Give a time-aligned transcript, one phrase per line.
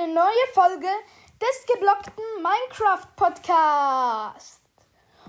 [0.00, 0.86] eine neue Folge
[1.40, 4.60] des geblockten Minecraft Podcasts.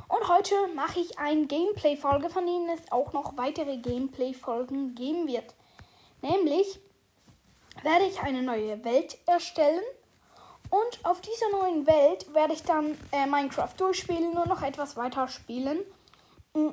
[0.08, 5.54] Und heute mache ich eine Gameplay-Folge, von denen es auch noch weitere Gameplay-Folgen geben wird.
[6.22, 6.80] Nämlich
[7.84, 9.84] werde ich eine neue Welt erstellen
[10.70, 15.28] und auf dieser neuen Welt werde ich dann äh, Minecraft durchspielen und noch etwas weiter
[15.28, 15.80] spielen.
[16.54, 16.70] Mm,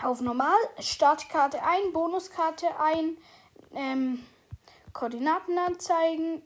[0.00, 3.16] Auf normal, Startkarte ein, Bonuskarte ein,
[3.74, 4.24] ähm,
[4.92, 6.42] Koordinaten anzeigen.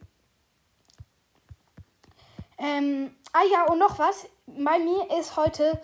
[2.59, 4.27] Ähm, ah ja, und noch was.
[4.47, 5.81] Bei mir ist heute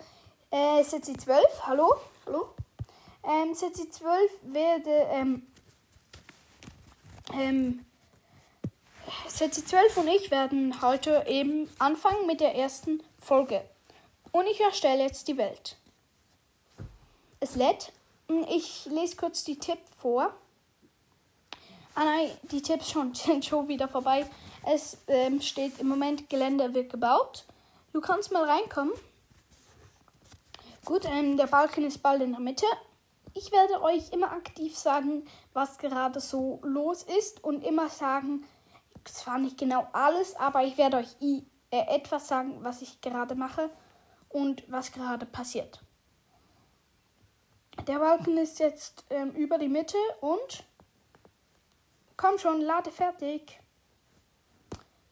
[0.51, 1.41] äh, Setzi 12.
[1.63, 1.95] Hallo?
[2.25, 2.49] Hallo?
[3.23, 5.47] Ähm, Setzi 12 werde, ähm,
[7.33, 7.85] ähm,
[9.27, 13.63] Setzi 12 und ich werden heute eben anfangen mit der ersten Folge.
[14.31, 15.77] Und ich erstelle jetzt die Welt.
[17.39, 17.93] Es lädt.
[18.49, 20.33] Ich lese kurz die Tipps vor.
[21.93, 24.25] Ah nein, die Tipps schon, sind schon wieder vorbei.
[24.67, 27.45] Es ähm, steht im Moment, Gelände wird gebaut.
[27.93, 28.93] Du kannst mal reinkommen.
[30.83, 32.65] Gut, ähm, der Balken ist bald in der Mitte.
[33.33, 38.43] Ich werde euch immer aktiv sagen, was gerade so los ist und immer sagen,
[39.03, 41.41] zwar nicht genau alles, aber ich werde euch äh,
[41.95, 43.69] etwas sagen, was ich gerade mache
[44.29, 45.81] und was gerade passiert.
[47.87, 50.63] Der Balken ist jetzt ähm, über die Mitte und
[52.17, 53.59] komm schon, lade fertig.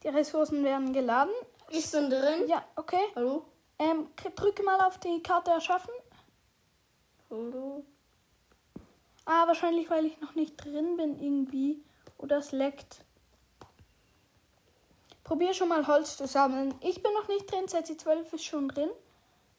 [0.03, 1.33] Die Ressourcen werden geladen.
[1.69, 2.47] Ich bin drin.
[2.47, 3.01] Ja, okay.
[3.15, 3.45] Hallo?
[3.79, 5.93] Ähm, drücke mal auf die Karte erschaffen.
[7.29, 7.83] Hallo?
[9.25, 11.81] Ah, wahrscheinlich, weil ich noch nicht drin bin irgendwie.
[12.17, 13.03] Oder es leckt.
[15.23, 16.75] Probier schon mal Holz zu sammeln.
[16.81, 18.89] Ich bin noch nicht drin, seit die 12 ist schon drin.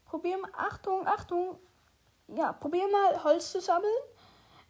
[0.05, 1.59] Probier mal, Achtung, Achtung.
[2.29, 3.93] Ja, probier mal Holz zu sammeln.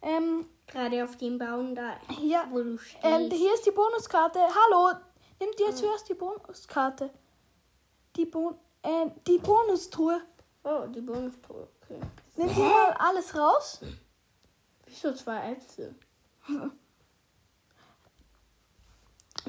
[0.01, 3.03] Ähm, Gerade auf dem Baum da, ja, wo du stehst.
[3.03, 4.39] ähm, hier ist die Bonuskarte.
[4.39, 4.97] Hallo,
[5.39, 7.09] nimm dir zuerst die Bonuskarte.
[8.15, 10.21] Die, Bon äh, die Bonustruhe.
[10.63, 11.67] oh, die Bonustruhe.
[11.81, 11.99] Okay.
[12.35, 13.81] Nimm dir mal alles raus.
[14.85, 15.95] Wieso zwei Äpfel?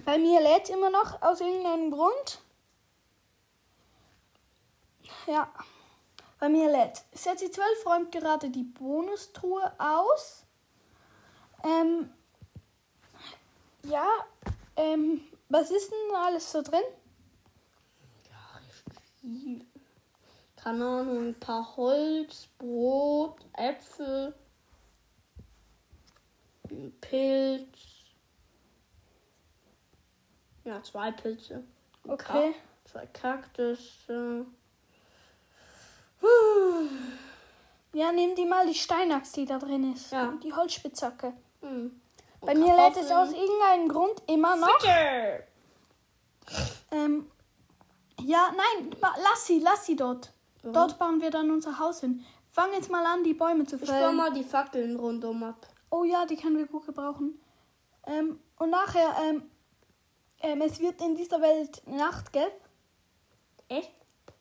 [0.05, 2.43] Bei mir lädt immer noch aus irgendeinem Grund.
[5.27, 5.51] Ja,
[6.39, 7.03] bei mir lädt.
[7.13, 10.45] Setzi 12 räumt gerade die Bonustruhe aus.
[11.65, 12.13] Ähm,
[13.85, 14.07] ja,
[14.77, 16.83] ähm, was ist denn alles so drin?
[20.57, 24.35] Keine Ahnung, ein paar Holz, Brot, Äpfel,
[26.71, 27.79] ein Pilz.
[30.65, 31.62] Ja, zwei Pilze.
[32.05, 32.53] Okay.
[32.53, 34.47] Ka zwei Kaktusse.
[37.93, 40.12] Ja, nimm die mal die Steinachs, die da drin ist.
[40.12, 40.29] Ja.
[40.29, 41.33] Und die Holzspitzhacke.
[41.61, 42.01] Hm.
[42.47, 44.79] Bei mir lädt es aus irgendeinem Grund immer noch.
[44.79, 45.45] Bitte!
[46.93, 47.31] Ähm,
[48.23, 50.33] ja, nein, lass sie, lass sie dort.
[50.62, 52.25] Dort bauen wir dann unser Haus hin.
[52.51, 54.17] Fang jetzt mal an, die Bäume zu Ich baue fällen.
[54.17, 55.67] mal die Fackeln rundum ab.
[55.91, 57.41] Oh ja, die können wir gut gebrauchen.
[58.06, 59.51] Ähm, und nachher, ähm,
[60.41, 62.51] ähm, es wird in dieser Welt Nacht, gell?
[63.69, 63.93] Echt?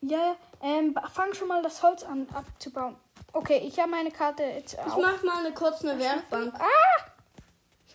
[0.01, 0.35] Ja.
[0.61, 2.95] Ähm, fang schon mal das Holz an abzubauen.
[3.33, 4.97] Okay, ich habe meine Karte jetzt Ich auch.
[4.97, 6.53] mach mal eine kurze Werkbank.
[6.57, 7.05] Ah!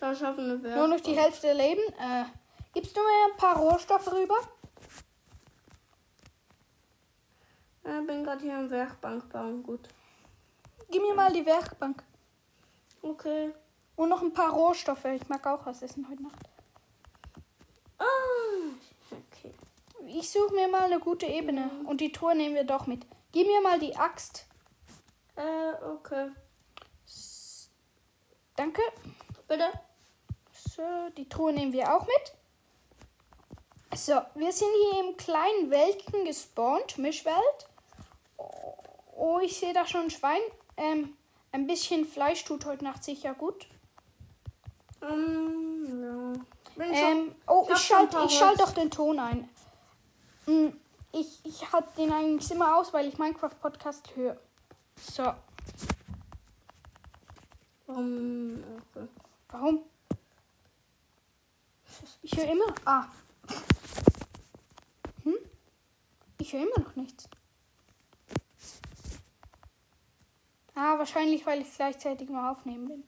[0.01, 1.81] Ich schaffe eine Nur noch die Hälfte Leben.
[1.99, 2.25] Äh,
[2.73, 4.35] gibst du mir ein paar Rohstoffe rüber?
[7.83, 9.61] Ich bin gerade hier am Werkbank bauen.
[9.61, 9.87] Gut.
[10.89, 12.03] Gib mir mal die Werkbank.
[13.03, 13.53] Okay.
[13.95, 15.05] Und noch ein paar Rohstoffe.
[15.05, 16.39] Ich mag auch was essen heute Nacht.
[17.99, 18.05] Ah,
[19.11, 19.53] okay.
[20.07, 21.69] Ich suche mir mal eine gute Ebene.
[21.85, 23.05] Und die Truhe nehmen wir doch mit.
[23.31, 24.47] Gib mir mal die Axt.
[25.35, 26.31] Äh, okay.
[28.55, 28.81] Danke.
[29.47, 29.71] Bitte?
[30.81, 32.33] So, die Truhe nehmen wir auch mit.
[33.99, 36.97] So, wir sind hier im kleinen Wäldchen gespawnt.
[36.97, 37.69] Mischwelt.
[39.15, 40.41] Oh, ich sehe da schon ein Schwein.
[40.77, 41.15] Ähm,
[41.51, 43.67] ein bisschen Fleisch tut heute Nacht sicher gut.
[45.03, 46.33] Ähm,
[46.77, 46.83] ja.
[46.83, 49.47] Ähm, oh, ich ich schalte schalt doch den Ton ein.
[50.45, 50.75] Hm,
[51.11, 54.37] Ich, ich hatte den eigentlich immer aus, weil ich Minecraft-Podcast höre.
[54.95, 55.31] So,
[57.87, 58.63] Ähm,
[58.95, 59.07] okay.
[59.49, 59.83] warum?
[62.21, 62.73] Ich höre immer.
[62.85, 63.05] Ah.
[65.23, 65.37] Hm?
[66.39, 67.27] Ich höre immer noch nichts.
[70.75, 73.03] Ah, wahrscheinlich, weil ich gleichzeitig mal aufnehmen bin.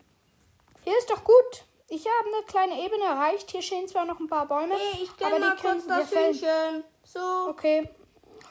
[0.84, 1.66] Hier ist doch gut.
[1.90, 3.52] Ich habe eine kleine Ebene erreicht.
[3.52, 6.12] Hier stehen zwar noch ein paar Bäume, Hey, ich aber mal die wir das.
[6.12, 6.84] Hühnchen.
[7.04, 7.50] So.
[7.50, 7.90] Okay,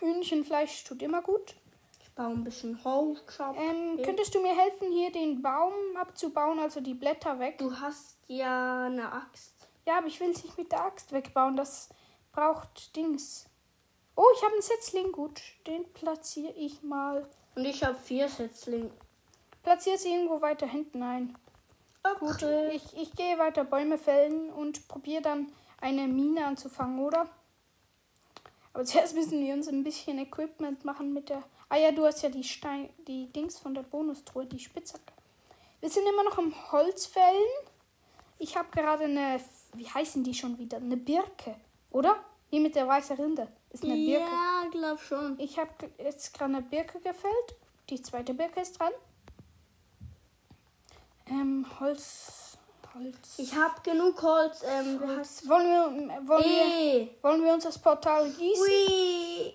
[0.00, 1.54] Hühnchenfleisch tut immer gut.
[2.00, 3.40] Ich baue ein bisschen Holz.
[3.40, 3.56] ab.
[3.58, 4.00] Ähm.
[4.02, 7.58] Könntest du mir helfen, hier den Baum abzubauen, also die Blätter weg?
[7.58, 9.51] Du hast ja eine Axt.
[9.86, 11.56] Ja, aber ich will es nicht mit der Axt wegbauen.
[11.56, 11.88] Das
[12.32, 13.46] braucht Dings.
[14.14, 15.12] Oh, ich habe einen Setzling.
[15.12, 17.28] Gut, den platziere ich mal.
[17.54, 18.90] Und ich habe vier Setzlinge.
[19.62, 21.36] Platziere sie irgendwo weiter hinten ein.
[22.18, 22.70] Gut, Okay.
[22.74, 27.28] ich, ich gehe weiter Bäume fällen und probiere dann eine Mine anzufangen, oder?
[28.72, 31.42] Aber zuerst müssen wir uns ein bisschen Equipment machen mit der.
[31.68, 35.12] Ah ja, du hast ja die Stein, die Dings von der Bonustruhe, die Spitzhacke.
[35.80, 37.42] Wir sind immer noch am Holzfällen.
[38.38, 39.40] Ich habe gerade eine,
[39.74, 40.78] wie heißen die schon wieder?
[40.78, 41.56] Eine Birke,
[41.90, 42.16] oder?
[42.50, 43.48] Die mit der weißen Rinde.
[43.70, 44.24] Ist eine Birke.
[44.24, 45.38] Ja, glaub schon.
[45.38, 47.56] Ich habe jetzt gerade eine Birke gefällt.
[47.88, 48.92] Die zweite Birke ist dran.
[51.26, 52.58] Ähm, Holz.
[52.94, 53.38] Holz.
[53.38, 54.62] Ich habe genug Holz.
[54.66, 55.48] Ähm, Holz.
[55.48, 57.08] Wollen wir, wollen, wir, E.
[57.22, 58.62] wollen wir uns das Portal gießen?
[58.62, 59.54] Ui.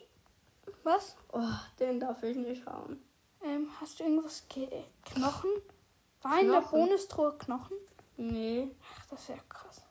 [0.84, 1.16] Was?
[1.34, 1.42] Oh,
[1.80, 3.04] den darf ich nicht hauen.
[3.44, 4.68] Ähm, hast du irgendwas ge
[5.06, 5.52] Knochen?
[6.24, 6.62] War in der?
[6.62, 7.78] Bonustruhe Knochen?
[8.18, 8.72] Nee.
[8.82, 9.82] Ach, das wäre krass.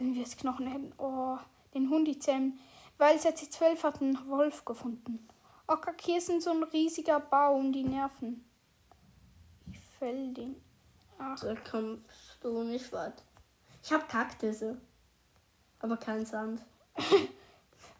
[0.00, 0.94] Wenn wir jetzt Knochen hätten.
[0.96, 1.36] Oh,
[1.74, 2.58] den Hundi zähmen.
[2.96, 5.28] Weil es jetzt die 12 hat einen Wolf gefunden.
[5.68, 8.42] Oh, hier ist so ein riesiger Baum, die nerven.
[9.70, 10.56] Ich fäll den.
[11.18, 13.22] Ach, Da kommst du nicht weit.
[13.82, 14.80] Ich habe Kaktusse.
[15.80, 16.62] Aber kein Sand.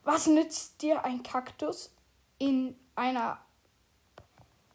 [0.02, 1.94] was nützt dir ein Kaktus
[2.38, 3.38] in einer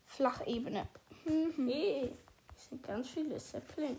[0.05, 0.87] Flachebene?
[1.25, 1.53] Mhm.
[1.57, 2.11] Nee.
[2.55, 3.97] Es sind ganz viele Säpplinge.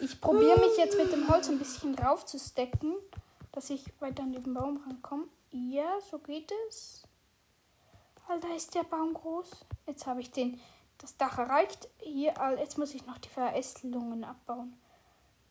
[0.00, 2.94] Ich probiere mich jetzt mit dem Holz ein bisschen drauf zu stecken,
[3.52, 5.24] dass ich weiter an den Baum rankomme.
[5.50, 7.02] Ja, so geht es.
[8.28, 9.50] Alter, ist der Baum groß.
[9.86, 10.60] Jetzt habe ich den,
[10.98, 11.88] das Dach erreicht.
[11.98, 14.80] Hier, all- jetzt muss ich noch die Verästelungen abbauen.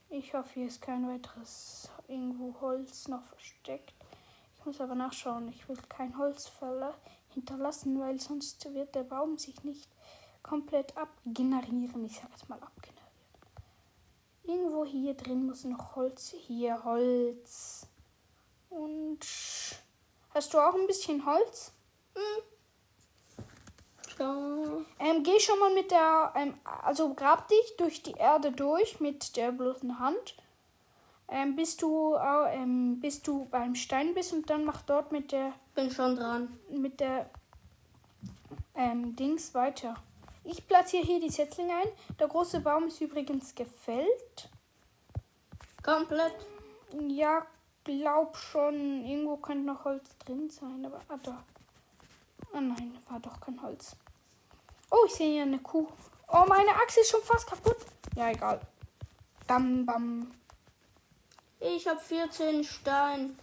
[0.09, 3.93] Ich hoffe, hier ist kein weiteres irgendwo Holz noch versteckt.
[4.57, 5.49] Ich muss aber nachschauen.
[5.49, 6.49] Ich will kein Holz
[7.33, 9.89] hinterlassen, weil sonst wird der Baum sich nicht
[10.41, 12.03] komplett abgenerieren.
[12.05, 12.98] Ich sage jetzt mal abgenerieren.
[14.49, 16.33] Irgendwo hier drin muss noch Holz.
[16.35, 17.85] Hier Holz.
[18.71, 19.19] Und
[20.33, 21.71] hast du auch ein bisschen Holz?
[24.17, 24.83] So.
[24.97, 29.37] Ähm, geh schon mal mit der, ähm, also grab dich durch die Erde durch mit
[29.37, 30.35] der bloßen Hand,
[31.29, 35.31] ähm, bis du, au- ähm, bis du beim Stein bist und dann mach dort mit
[35.31, 36.59] der, Bin schon dran.
[36.69, 37.29] mit der,
[38.75, 39.95] ähm, Dings weiter.
[40.51, 41.89] Ich platziere hier die Setzlinge ein.
[42.19, 44.49] Der große Baum ist übrigens gefällt.
[45.83, 46.33] Komplett.
[47.07, 47.45] Ja,
[47.83, 49.05] glaub schon.
[49.05, 51.43] Irgendwo könnte noch Holz drin sein, aber ah, da.
[52.51, 53.95] Ah nein, war doch kein Holz.
[54.89, 55.87] Oh, ich sehe hier eine Kuh.
[56.29, 57.77] Oh, meine Achse ist schon fast kaputt.
[58.15, 58.59] Ja, egal.
[59.45, 60.31] Bam, bam.
[61.59, 63.37] Ich habe 14 Stein.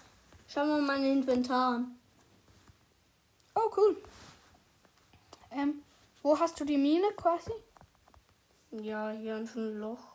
[0.48, 2.00] Schau mal mein Inventar an.
[3.54, 3.96] Oh, cool.
[5.52, 5.84] Ähm,
[6.26, 7.52] wo hast du die Mine quasi?
[8.72, 10.08] Ja, hier ist ein Loch.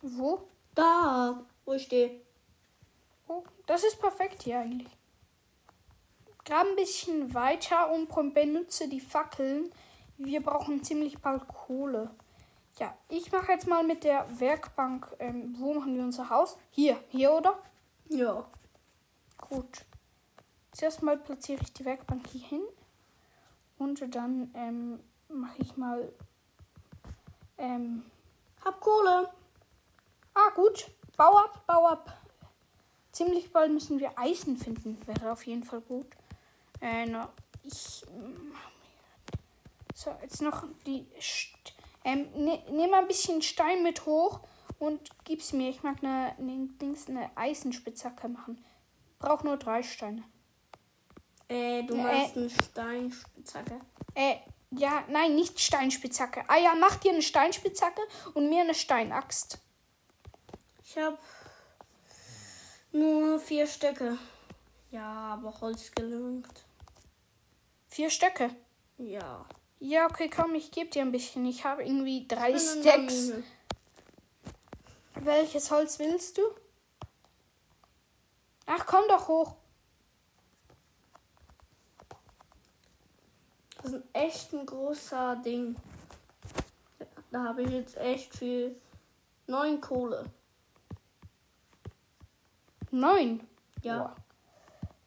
[0.00, 0.48] Wo?
[0.74, 2.22] Da, wo ich stehe.
[3.26, 4.96] Oh, das ist perfekt hier eigentlich.
[6.46, 9.70] Grab ein bisschen weiter und benutze die Fackeln.
[10.16, 12.14] Wir brauchen ziemlich bald Kohle.
[12.78, 15.14] Ja, ich mache jetzt mal mit der Werkbank.
[15.18, 16.56] Ähm, wo machen wir unser Haus?
[16.70, 17.58] Hier, hier oder?
[18.08, 18.46] Ja.
[19.36, 19.84] Gut.
[20.72, 22.62] Zuerst mal platziere ich die Werkbank hier hin.
[23.76, 26.12] Und dann ähm, mache ich mal.
[27.58, 28.04] Ähm,
[28.64, 29.30] Hab Kohle.
[30.34, 30.90] Ah, gut.
[31.16, 32.16] Bau ab, bau ab.
[33.12, 34.98] Ziemlich bald müssen wir Eisen finden.
[35.06, 36.06] Wäre auf jeden Fall gut.
[36.80, 37.28] Äh, na,
[37.64, 38.04] ich.
[38.12, 38.52] mm,
[39.94, 41.06] So, jetzt noch die.
[41.20, 44.40] St ähm, ne, mal ein bisschen Stein mit hoch
[44.78, 45.68] und gib's mir.
[45.68, 48.64] Ich mag eine, eine, Dings, eine Eisenspitzhacke machen.
[49.18, 50.22] Brauch nur drei Steine.
[51.48, 52.02] Äh, du Äh.
[52.02, 53.80] machst eine Steinspitzhacke.
[54.14, 54.36] Äh,
[54.70, 56.44] ja, nein, nicht Steinspitzhacke.
[56.48, 58.02] Ah ja, mach dir eine Steinspitzhacke
[58.34, 59.58] und mir eine Steinaxt.
[60.84, 61.18] Ich hab
[62.92, 64.18] nur vier Stücke.
[64.90, 66.64] Ja, aber Holz gelangt.
[67.86, 68.50] Vier Stöcke.
[68.96, 69.44] Ja.
[69.80, 71.44] Ja, okay, komm, ich gebe dir ein bisschen.
[71.46, 73.32] Ich habe irgendwie drei Stacks.
[75.14, 76.42] Welches Holz willst du?
[78.66, 79.54] Ach, komm doch hoch.
[83.82, 85.76] Das ist echt ein großer Ding.
[87.30, 88.80] Da habe ich jetzt echt viel.
[89.46, 90.24] Neun Kohle.
[92.90, 93.46] Neun.
[93.82, 93.98] Ja.
[93.98, 94.16] Boah.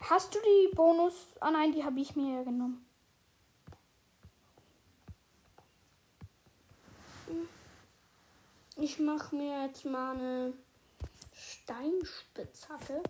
[0.10, 1.36] Hast du die Bonus?
[1.40, 2.86] Ah nein, die habe ich mir ja genommen.
[8.78, 10.54] Ich mache mir jetzt mal eine
[11.36, 13.04] Steinspitzhacke.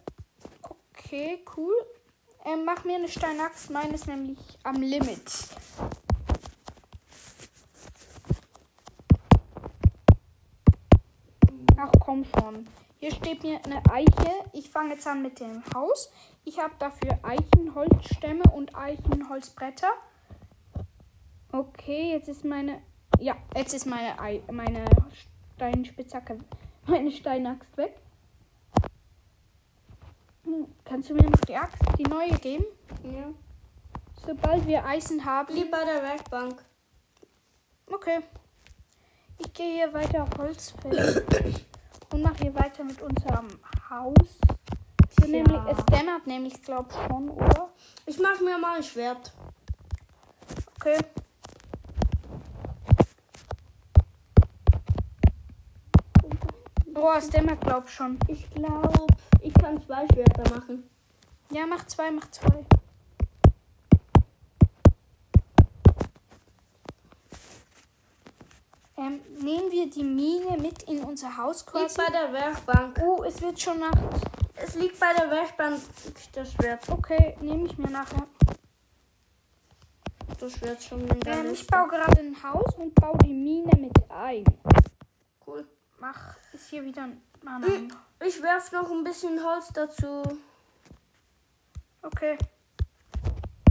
[0.92, 1.74] Okay, cool.
[2.44, 3.70] Ähm, mach mir eine Steinaxt.
[3.70, 5.22] Meine ist nämlich am Limit.
[11.78, 12.68] Ach komm schon.
[12.98, 14.32] Hier steht mir eine Eiche.
[14.54, 16.12] Ich fange jetzt an mit dem Haus.
[16.44, 19.92] Ich habe dafür Eichenholzstämme und Eichenholzbretter.
[21.52, 22.82] Okay, jetzt ist meine.
[23.20, 24.86] Ja, jetzt ist meine, Ei meine
[25.56, 26.40] Steinspitzhacke,
[26.88, 28.01] meine Steinaxt weg.
[30.86, 32.66] Kannst du mir noch die Axt, die neue geben?
[33.04, 33.34] Ja.
[34.26, 35.54] Sobald wir Eisen haben.
[35.54, 36.64] Blieb bei der Werkbank.
[37.88, 38.20] Okay.
[39.38, 41.26] Ich gehe hier weiter auf Holzfeld
[42.14, 43.48] und mache hier weiter mit unserem
[43.90, 44.40] Haus.
[45.20, 47.70] So, nämlich, es dämmert nämlich, glaube schon, oder?
[48.06, 49.34] Ich mach mir mal ein Schwert.
[50.76, 51.00] Okay.
[56.94, 58.20] Boah, es dämmert, glaub schon.
[58.28, 59.08] Ich glaube,
[59.42, 60.90] ich kann zwei Schwerter machen.
[61.52, 62.66] Ja, mach zwei, mach zwei.
[68.98, 71.98] Ähm, nehmen wir die Mine mit in unser Haus Liegt quasi.
[71.98, 73.00] bei der Werkbank.
[73.04, 73.98] Oh, es wird schon Nacht.
[74.56, 75.82] Es liegt bei der Werkbank
[76.34, 76.88] das Schwert.
[76.88, 78.28] Okay, nehme ich mir nachher.
[80.40, 83.72] Das Schwert schon in der Ähm, ich baue gerade ein Haus und baue die Mine
[83.78, 84.44] mit ein.
[85.46, 85.68] Cool.
[86.00, 87.22] Mach, ist hier wieder ein.
[87.46, 87.92] Ah, nein.
[88.24, 90.22] Ich werf noch ein bisschen Holz dazu.
[92.04, 92.38] Okay.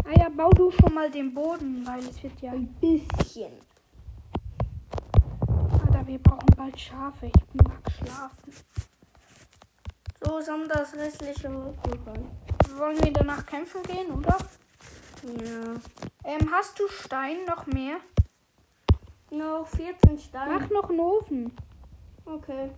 [0.04, 2.52] Ah ja, bau du schon mal den Boden, weil es wird ja.
[2.80, 3.52] Bisschen.
[5.72, 7.26] Alter, wir brauchen bald Schafe.
[7.26, 8.52] Ich mag schlafen.
[10.20, 12.30] So haben das restliche Holz bekommen.
[12.76, 14.36] Wollen wir danach kämpfen gehen, oder?
[15.22, 15.74] Ja.
[16.24, 17.98] Ähm, hast du Stein noch mehr?
[19.30, 20.58] Noch 14 Steine.
[20.58, 21.56] Mach noch einen Ofen.
[22.24, 22.70] Okay.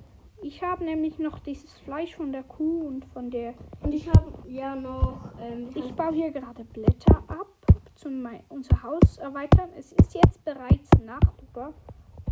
[0.42, 3.54] Ich habe nämlich noch dieses Fleisch von der Kuh und von der.
[3.80, 5.30] Und ich habe ja noch.
[5.40, 7.46] Ähm, Ich baue hier gerade Blätter ab,
[7.94, 9.70] zum unser Haus erweitern.
[9.78, 11.72] Es ist jetzt bereits Nacht, oder?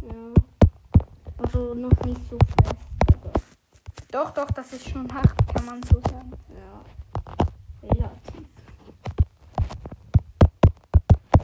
[0.02, 0.32] ja.
[1.38, 2.76] Also noch nicht so fest.
[3.14, 3.32] Aber
[4.10, 6.32] Doch, doch, das ist schon Nacht, kann man so sagen.
[6.48, 7.88] ja.
[7.88, 8.46] Relativ.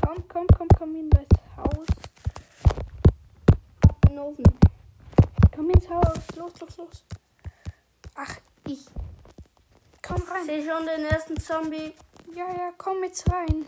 [0.02, 1.86] Komm, komm, komm, komm in das Haus.
[3.88, 4.44] Ab den Ofen.
[5.56, 6.36] Komm ins Haus.
[6.36, 7.04] Los, los, los.
[8.14, 8.36] Ach,
[8.68, 8.84] ich.
[10.06, 10.44] Komm Ich rein.
[10.44, 11.94] sehe schon den ersten Zombie.
[12.34, 13.64] Ja, ja, komm jetzt rein.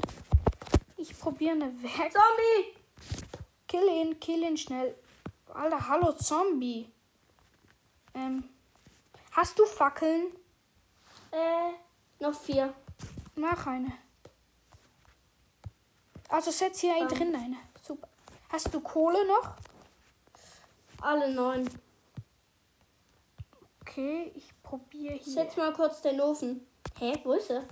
[0.97, 2.12] Ich probiere eine Werk.
[2.12, 2.76] Zombie!
[3.66, 4.95] Kill ihn, kill ihn schnell.
[5.54, 6.92] Alter, hallo Zombie.
[8.14, 8.45] Ähm,
[9.33, 10.26] hast du Fackeln?
[11.30, 12.75] Äh, noch vier.
[13.37, 13.92] Mach eine.
[16.28, 17.09] Also setz hier Ähm.
[17.09, 17.57] drin eine.
[17.83, 18.09] Super.
[18.50, 19.54] Hast du Kohle noch?
[21.00, 21.68] Alle neun.
[23.82, 25.32] Okay, ich probiere Ich hier.
[25.34, 26.66] setz mal kurz den Ofen.
[26.98, 27.64] Hä, wo ist er?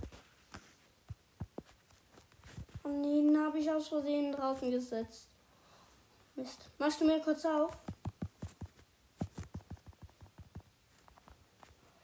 [2.85, 5.29] Nee, den habe ich aus Versehen draußen gesetzt.
[6.37, 6.71] Mist.
[6.79, 7.77] Machst du mir kurz auf?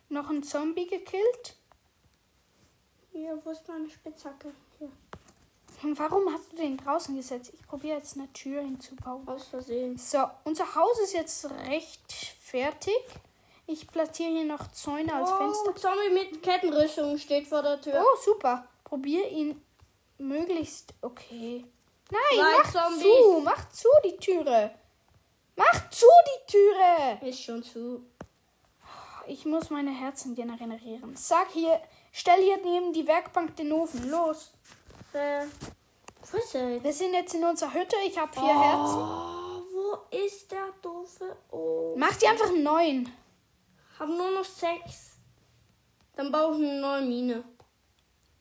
[0.09, 1.57] Noch ein Zombie gekillt?
[3.13, 4.53] Hier, wo ist meine Spitzhacke?
[5.83, 7.53] Und warum hast du den draußen gesetzt?
[7.55, 9.27] Ich probiere jetzt eine Tür hinzubauen.
[9.27, 9.99] Aus Versehen.
[9.99, 12.95] So, unser Haus ist jetzt recht fertig.
[13.67, 15.75] Ich platziere hier noch Zäune als oh, Fenster.
[15.77, 18.01] Zombie mit Kettenrüstung steht vor der Tür.
[18.01, 18.67] Oh, super.
[18.85, 19.61] Probier ihn
[20.19, 20.95] möglichst.
[21.01, 21.65] Okay.
[22.11, 23.03] Nein, Zwei mach Zombies.
[23.03, 23.41] zu.
[23.45, 24.75] Mach zu die Türe.
[25.57, 27.29] Mach zu die Türe.
[27.29, 28.05] Ist schon zu.
[29.27, 31.15] Ich muss meine Herzen generieren.
[31.17, 34.11] Sag hier, stell hier neben die Werkbank den Ofen.
[34.11, 34.53] Los.
[35.15, 36.55] Äh, jetzt?
[36.55, 37.97] Wir sind jetzt in unserer Hütte.
[38.07, 38.99] Ich habe vier Herzen.
[38.99, 41.37] Oh, wo ist der doofe?
[41.51, 41.95] Oh.
[41.97, 43.13] Mach die einfach einen neuen.
[43.99, 45.17] Haben nur noch sechs.
[46.17, 47.45] Dann baue ich eine neue Mine.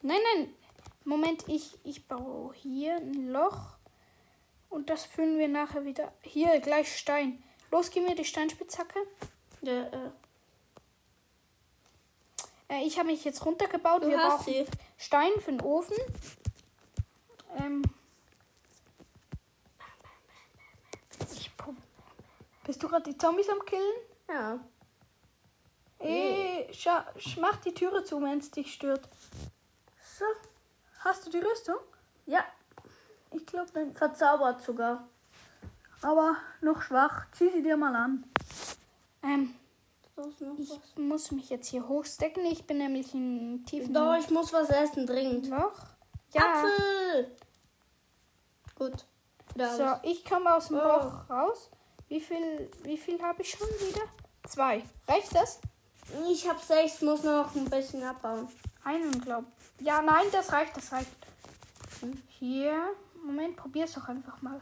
[0.01, 0.53] Nein, nein.
[1.03, 3.75] Moment, ich, ich baue hier ein Loch.
[4.69, 6.11] Und das füllen wir nachher wieder.
[6.21, 7.43] Hier, gleich Stein.
[7.71, 8.99] Los, gib mir die Steinspitzhacke.
[9.61, 10.11] Ja, äh,
[12.71, 14.03] Äh, ich habe mich jetzt runtergebaut.
[14.03, 14.65] du wir brauchen sie.
[14.97, 15.97] Stein für den Ofen.
[17.57, 17.81] Ähm.
[21.33, 21.75] Ich prob-
[22.65, 23.93] Bist du gerade die Zombies am Killen?
[24.29, 24.59] Ja.
[25.99, 29.07] Ey, scha sch- mach die Türe zu, wenn es dich stört.
[30.17, 30.25] So.
[30.99, 31.77] Hast du die Rüstung?
[32.25, 32.43] Ja,
[33.31, 33.93] Ich glaube, dann.
[33.93, 35.07] verzaubert sogar.
[36.01, 37.25] Aber noch schwach.
[37.31, 38.23] Zieh sie dir mal an.
[39.23, 39.53] Ähm,
[40.15, 40.27] noch
[40.57, 40.79] ich was.
[40.97, 42.45] muss mich jetzt hier hochstecken.
[42.45, 45.47] Ich bin nämlich in tiefen Doch, ich muss was essen, dringend.
[45.47, 45.79] Loch.
[46.33, 46.41] Ja.
[46.63, 47.35] Apfel!
[48.75, 49.05] Gut.
[49.53, 50.81] Wieder So, ich komme aus dem Oh.
[50.83, 51.69] Loch raus.
[52.07, 54.01] Wie viel, wie viel habe ich schon wieder?
[54.47, 54.83] Zwei.
[55.07, 55.59] Reicht das?
[56.29, 58.49] Ich habe sechs, muss noch ein bisschen abbauen.
[58.83, 59.45] Einen, glaub.
[59.79, 61.11] Ja, nein, das reicht, das reicht.
[62.39, 62.93] Hier.
[63.23, 64.59] Moment, probier's doch einfach mal.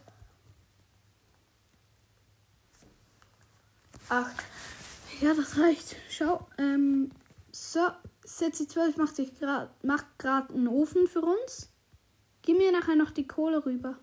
[4.10, 4.44] Acht.
[5.22, 5.96] Ja, das reicht.
[6.10, 7.12] Schau, ähm,
[7.52, 7.88] so,
[8.30, 11.70] Setzi 12 macht sich grad, macht gerade einen Ofen für uns.
[12.44, 13.98] Gib mir nachher noch die Kohle rüber.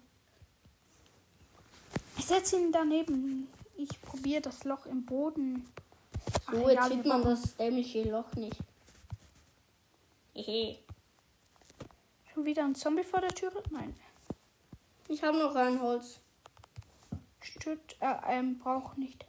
[2.19, 3.49] Ich setze ihn daneben.
[3.77, 5.65] Ich probiere das Loch im Boden.
[6.51, 8.57] So, Ach, jetzt ja, sieht man brauchen- das dämliche Loch nicht.
[10.35, 10.79] Hehe.
[12.35, 13.53] Schon wieder ein Zombie vor der Tür?
[13.71, 13.95] Nein.
[15.09, 16.19] Ich habe noch ein Holz.
[17.41, 19.25] Stüt, äh, ähm, braucht nicht.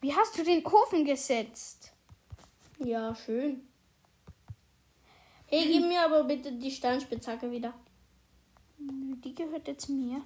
[0.00, 1.92] Wie hast du den Ofen gesetzt?
[2.78, 3.66] Ja, schön.
[5.50, 7.74] Hey, gib mir aber bitte die Steinspitzhacke wieder.
[8.78, 10.16] Nö, Die gehört jetzt mir.
[10.16, 10.22] Ähm,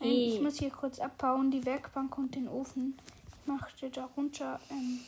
[0.00, 0.34] Hey.
[0.34, 2.98] Ich muss hier kurz abbauen, die Werkbank und den Ofen.
[3.42, 5.00] Ich möchte darunter ähm,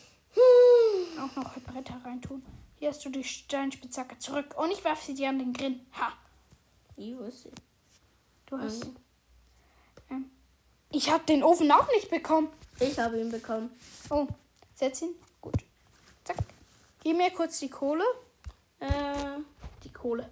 [1.19, 2.45] auch noch Bretter reintun.
[2.79, 5.81] Hier hast du die Steinspitzhacke zurück und ich werfe sie dir an den Grill.
[5.99, 6.13] Ha!
[6.97, 7.51] Ich wusste.
[8.47, 8.85] Du hast.
[8.85, 8.97] Mhm.
[10.11, 10.31] Ähm,
[10.93, 12.49] ich habe den Ofen auch nicht bekommen.
[12.79, 13.71] Ich habe ihn bekommen.
[14.11, 14.29] Oh,
[14.75, 15.15] setz ihn.
[15.41, 15.57] Gut.
[16.23, 16.37] Zack.
[17.03, 18.05] Gib mir kurz die Kohle.
[18.79, 19.39] Äh,
[19.85, 20.31] Die Kohle.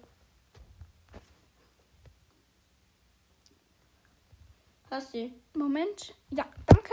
[4.89, 5.31] hast du?
[5.55, 6.13] Moment.
[6.29, 6.91] Ja, danke.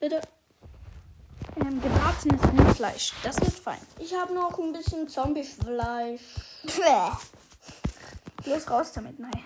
[0.00, 0.20] Bitte.
[1.56, 3.12] Ähm, gebratenes Rindfleisch.
[3.22, 3.78] Das wird fein.
[3.98, 6.22] Ich habe noch ein bisschen Zombiefleisch.
[8.46, 9.18] Los raus damit.
[9.18, 9.44] Nein.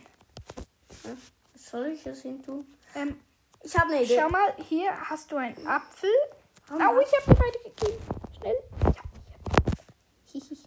[1.03, 2.67] Was soll ich jetzt hin tun?
[2.95, 3.21] Ähm,
[3.63, 4.19] Ich habe eine Idee.
[4.21, 6.11] schau mal, hier hast du einen Apfel.
[6.69, 8.03] Schau Au, ich habe dir beide gegeben.
[8.39, 8.57] Schnell.
[8.83, 9.03] Ja, ja.
[10.33, 10.59] Hihi.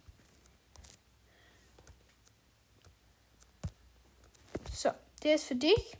[4.73, 4.89] So,
[5.23, 5.97] der ist für dich.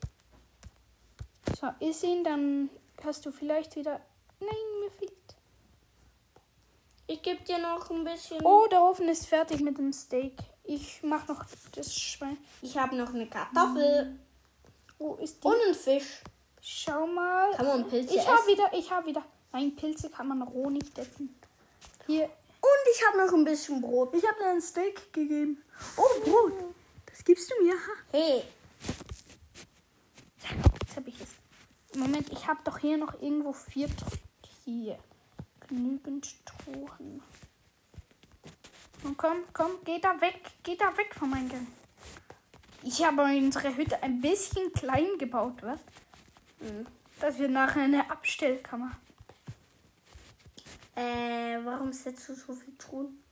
[1.60, 2.70] So, iss ihn, dann
[3.04, 4.00] hast du vielleicht wieder.
[4.40, 5.12] Nein, mir fehlt.
[7.08, 8.44] Ich gebe dir noch ein bisschen.
[8.46, 10.38] Oh, der Ofen ist fertig mit dem Steak.
[10.64, 11.44] Ich mach noch
[11.76, 12.38] das Schwein.
[12.62, 14.18] Ich habe noch eine Kartoffel
[14.98, 15.48] Wo ist die?
[15.48, 16.22] und einen Fisch.
[16.62, 17.52] Schau mal.
[17.56, 18.48] Kann man Pilze Ich habe essen?
[18.48, 19.24] wieder, ich habe wieder.
[19.52, 21.36] Nein, Pilze kann man roh nicht essen.
[22.06, 22.26] Hier.
[22.26, 24.14] Und ich habe noch ein bisschen Brot.
[24.16, 25.62] Ich habe dir ein Steak gegeben.
[25.98, 26.54] Oh, Brot.
[27.08, 27.74] Das gibst du mir.
[28.12, 28.44] Hey,
[30.92, 31.98] Jetzt habe ich es.
[31.98, 33.88] Moment, ich habe doch hier noch irgendwo vier.
[34.66, 35.00] Hier.
[35.70, 37.24] Genügend Strohen.
[39.02, 40.52] Und komm, komm, geh da weg.
[40.64, 41.66] Geh da weg von meinem Gang.
[42.84, 45.80] Ich habe unsere Hütte ein bisschen klein gebaut, was?
[46.60, 46.86] Hm.
[47.22, 48.92] Dass wir nachher eine Abstellkammer.
[50.98, 53.24] äh, warum setzt du so viel Truhen?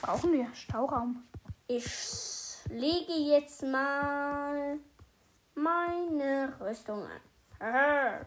[0.00, 1.22] Brauchen wir Stauraum.
[1.66, 1.84] Ich
[2.70, 4.78] lege jetzt mal
[5.54, 7.06] meine Rüstung
[7.60, 8.26] an.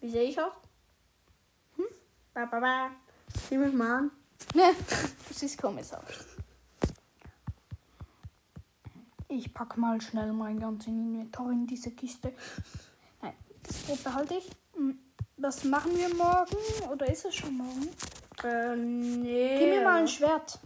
[0.00, 0.52] Wie sehe ich aus?
[1.76, 1.84] Hm?
[2.34, 2.90] Ba, ba, ba.
[3.48, 4.10] Sieh mich mal an.
[4.54, 4.74] Ne,
[5.28, 6.04] du siehst komisch aus.
[9.28, 12.32] Ich pack mal schnell mein ganzes Inventar in diese Kiste.
[13.20, 14.50] Nein, das Brot behalte ich.
[14.74, 14.98] Hm,
[15.36, 16.56] Was machen wir morgen?
[16.90, 17.88] Oder ist es schon morgen?
[18.42, 19.58] Äh, nee.
[19.58, 20.58] Gib mir mal ein Schwert.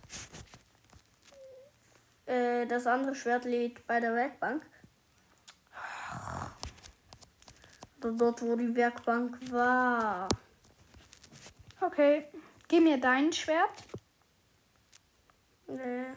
[2.27, 4.63] Äh, das andere Schwert liegt bei der Werkbank.
[5.73, 6.51] Oder
[8.11, 10.29] dort, wo die Werkbank war.
[11.81, 12.27] Okay.
[12.69, 13.71] Gib mir dein Schwert.
[15.69, 16.13] Äh.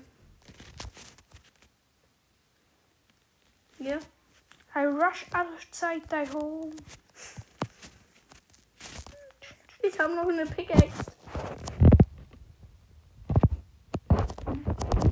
[3.77, 3.99] Hier.
[4.75, 6.75] I rush outside thy home.
[9.81, 11.11] Ich habe noch eine Pickaxe.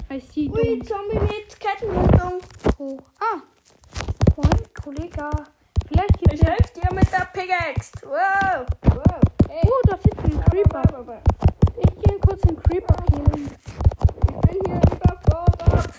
[0.10, 0.82] I see Ui.
[0.84, 2.42] Zombie mit Kettenrüstung.
[2.78, 3.00] Oh.
[3.20, 3.42] Ah.
[4.36, 5.30] Moin, Kollege.
[6.04, 7.92] Vielleicht gibt Ich helfe dir mit der Pickaxe.
[8.04, 8.66] Wow.
[8.84, 9.22] Wow.
[9.48, 9.62] Hey.
[9.66, 11.22] Oh, da sitzt ein Creeper.
[11.78, 13.50] Ich gehe kurz den Creeper killen.
[14.12, 15.94] Ich bin hier überfordert.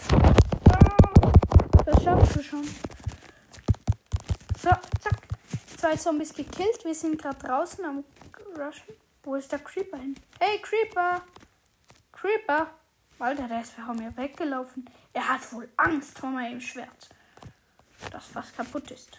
[1.86, 2.64] Das schaffst du schon.
[4.58, 5.22] So, zack.
[5.78, 6.84] Zwei Zombies gekillt.
[6.84, 8.04] Wir sind gerade draußen am
[8.58, 8.94] Rushen.
[9.22, 10.16] Wo ist der Creeper hin?
[10.38, 11.22] Hey, Creeper!
[12.12, 12.66] Creeper!
[13.18, 14.84] Alter, der ist vor mir weggelaufen.
[15.14, 17.08] Er hat wohl Angst vor meinem Schwert.
[18.10, 19.18] Das fast kaputt ist.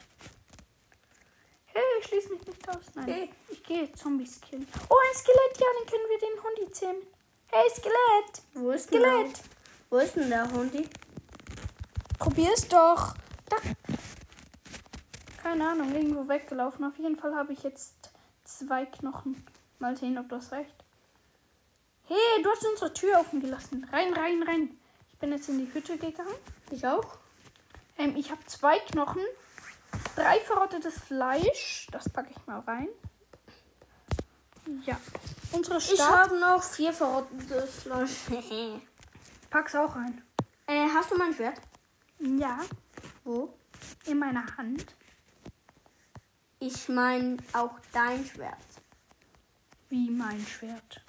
[1.95, 2.83] Hey, schließ mich nicht aus.
[2.95, 3.05] Nein.
[3.05, 3.29] Hey.
[3.49, 4.67] Ich gehe Zombies killen.
[4.89, 5.59] Oh, ein Skelett.
[5.59, 7.01] Ja, dann können wir den Hundi zähmen.
[7.47, 8.41] Hey, Skelett!
[8.53, 9.37] Wo ist Skelett!
[9.37, 9.43] der,
[9.89, 10.89] wo ist denn der Hundi?
[12.19, 13.15] Probier's doch.
[13.49, 13.57] Da.
[15.41, 16.83] Keine Ahnung, irgendwo weggelaufen.
[16.85, 18.09] Auf jeden Fall habe ich jetzt
[18.43, 19.45] zwei Knochen.
[19.79, 20.75] Mal sehen, ob das reicht.
[22.07, 23.87] Hey, du hast unsere Tür offen gelassen.
[23.91, 24.77] Rein, rein, rein.
[25.11, 26.35] Ich bin jetzt in die Hütte gegangen.
[26.71, 27.17] Ich auch.
[27.97, 29.23] Ähm, ich habe zwei Knochen,
[30.15, 31.87] drei verrottetes Fleisch.
[31.91, 32.87] Das packe ich mal rein.
[34.85, 34.97] Ja.
[35.51, 36.09] Unsere Ich Stadt.
[36.09, 38.11] habe noch vier verrottetes Fleisch.
[39.49, 40.21] Pack's auch rein.
[40.67, 41.59] äh, hast du mein Schwert?
[42.19, 42.59] Ja,
[43.23, 43.53] Wo?
[44.05, 44.95] in meiner Hand.
[46.59, 48.57] Ich meine auch dein Schwert.
[49.89, 51.01] Wie mein Schwert.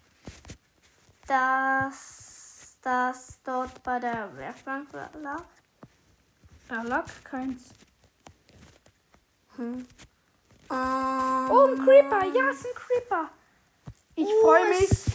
[1.26, 5.42] dass das dort bei der Werkbank lag?
[6.68, 7.70] Da lag keins.
[9.56, 9.86] Hm.
[10.68, 12.24] Oh, ein Creeper.
[12.34, 13.30] Ja, es ist ein Creeper.
[14.16, 14.90] Ich Oh, freue mich.
[14.90, 15.06] es-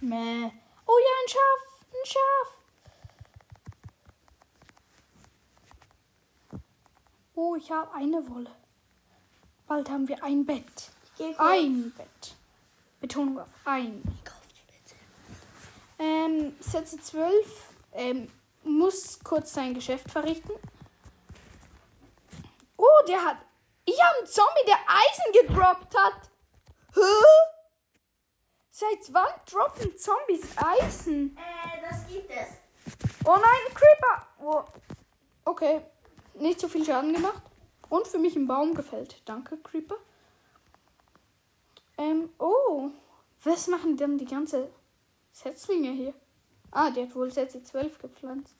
[0.00, 0.50] Mäh.
[0.86, 1.86] Oh ja, ein Schaf.
[1.92, 2.48] Ein Schaf.
[7.34, 8.50] Oh, ich habe eine Wolle.
[9.66, 10.90] Bald haben wir ein Bett.
[11.38, 12.36] Ein Bett.
[13.00, 14.02] Betonung auf ein.
[15.98, 17.68] Ähm, Sätze 12.
[17.92, 18.30] Ähm,
[18.64, 20.52] muss kurz sein Geschäft verrichten.
[22.76, 23.38] Oh, der hat.
[23.84, 26.30] Ich habe einen Zombie, der Eisen gedroppt hat.
[26.94, 27.00] Hä?
[28.70, 31.36] Seit wann droppen Zombies Eisen?
[31.36, 32.48] Äh, das gibt es.
[33.24, 34.26] Oh nein, ein Creeper.
[34.42, 34.64] Oh.
[35.44, 35.82] Okay,
[36.34, 37.42] nicht so viel Schaden gemacht.
[37.88, 39.22] Und für mich im Baum gefällt.
[39.26, 39.96] Danke, Creeper.
[41.98, 42.90] Ähm, oh.
[43.44, 44.70] Was machen denn die ganze
[45.30, 46.14] Setzlinge hier?
[46.74, 48.56] Ah, die hat wohl Sätze 12 gepflanzt.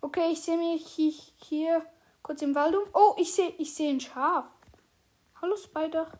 [0.00, 1.84] Okay, ich sehe mich hi- hier
[2.22, 2.84] kurz im Wald um.
[2.92, 4.46] Oh, ich sehe ich sehe ein Schaf.
[5.40, 6.10] Hallo Spider.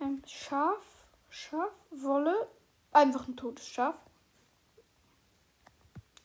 [0.00, 0.82] Ähm, Schaf,
[1.28, 2.48] Schaf, Wolle.
[2.92, 3.96] Einfach ein totes Schaf.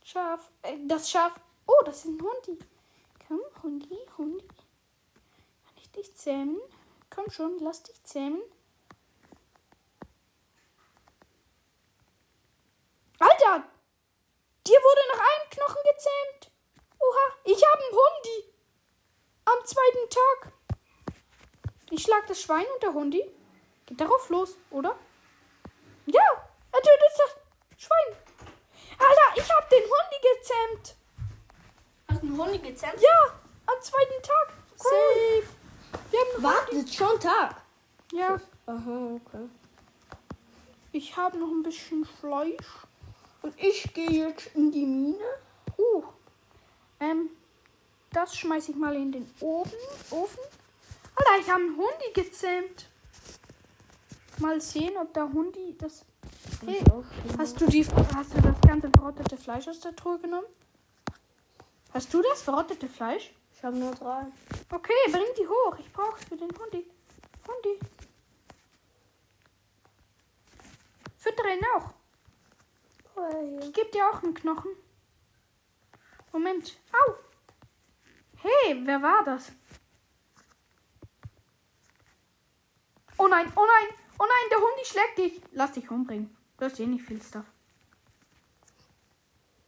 [0.03, 1.39] Schaf, äh, das Schaf.
[1.67, 2.59] Oh, das ist ein Hundi.
[3.27, 4.45] Komm, Hundi, Hundi.
[4.47, 6.59] Kann ich dich zähmen?
[7.13, 8.41] Komm schon, lass dich zähmen.
[13.19, 13.63] Alter!
[14.65, 16.51] Dir wurde nach einem Knochen gezähmt.
[16.99, 18.53] Oha, ich habe einen Hundi.
[19.45, 20.53] Am zweiten Tag.
[21.91, 23.23] Ich schlag das Schwein und der Hundi
[23.85, 24.97] geht darauf los, oder?
[26.07, 26.25] Ja,
[26.71, 28.17] er tötet das Schwein.
[28.97, 30.95] Alter, ich habe den Hundi gezähmt.
[32.09, 32.99] Hast du einen Honig gezähmt?
[32.99, 34.53] Ja, am zweiten Tag.
[34.75, 35.62] Safe.
[36.11, 37.61] Wir haben einen Warte, ist schon Tag.
[38.11, 39.49] Ja, Aha, okay.
[40.91, 42.67] ich habe noch ein bisschen Fleisch.
[43.41, 45.17] Und ich gehe jetzt in die Mine.
[45.77, 46.03] Uh.
[46.99, 47.29] Ähm,
[48.11, 49.73] das schmeiße ich mal in den Ofen.
[50.11, 50.39] Ofen.
[51.15, 52.87] Alter, ich habe einen Hundi gezähmt.
[54.37, 56.05] Mal sehen, ob der Hundi das.
[56.65, 56.81] Hey,
[57.37, 60.47] hast du die, hast du das ganze verrottete Fleisch aus der Truhe genommen?
[61.93, 63.33] Hast du das verrottete Fleisch?
[63.63, 64.25] Ich habe nur drei.
[64.73, 65.77] Okay, bring die hoch.
[65.79, 66.85] Ich brauche es für den Hundi.
[67.47, 67.79] Hundi.
[71.17, 71.93] Füttere ihn auch.
[73.61, 74.71] Ich gebe dir auch einen Knochen.
[76.33, 76.77] Moment.
[76.91, 77.13] Au.
[78.35, 79.53] Hey, wer war das?
[83.17, 85.41] Oh nein, oh nein, oh nein, der Hundi schlägt dich.
[85.53, 86.35] Lass dich umbringen.
[86.57, 87.45] Du hast eh nicht viel Stuff.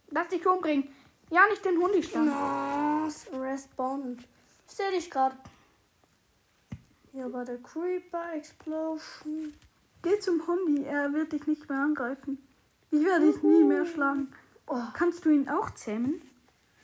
[0.08, 0.94] Lass dich umbringen.
[1.30, 2.26] Ja, nicht den Hundi schlagen.
[2.26, 3.26] Nice.
[3.32, 4.22] Respawn.
[4.66, 5.36] Sehe dich gerade.
[7.12, 9.54] Hier war der Creeper Explosion.
[10.02, 12.46] Geh zum Hundi, er wird dich nicht mehr angreifen.
[12.90, 14.32] Ich werde dich nie mehr schlagen.
[14.68, 14.80] Oh.
[14.94, 16.22] Kannst du ihn auch zähmen?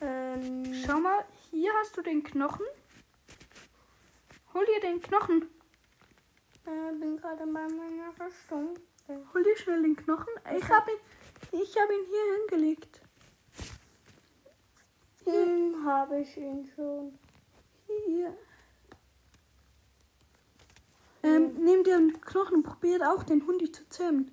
[0.01, 2.65] Ähm, Schau mal, hier hast du den Knochen.
[4.53, 5.47] Hol dir den Knochen.
[6.65, 8.09] äh, bin gerade bei meiner.
[9.07, 10.33] Äh, Hol dir schnell den Knochen.
[10.57, 13.02] Ich habe ihn, ich habe ihn hier hingelegt.
[15.25, 17.17] Den habe ich ihn schon.
[17.87, 18.33] Hier.
[21.23, 24.31] Ähm, nimm dir einen Knochen und probiert auch den Hundi zu zähmen.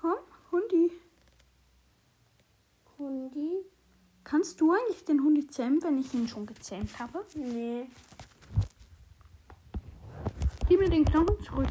[0.00, 0.18] Komm,
[0.52, 0.92] Hundi.
[2.98, 3.64] Hundi?
[4.22, 7.24] Kannst du eigentlich den Hundi zähmen, wenn ich ihn schon gezähmt habe?
[7.34, 7.88] Nee.
[10.68, 11.68] Gib mir den Knochen zurück.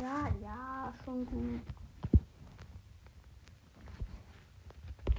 [0.00, 1.60] Ja, ja, schon gut.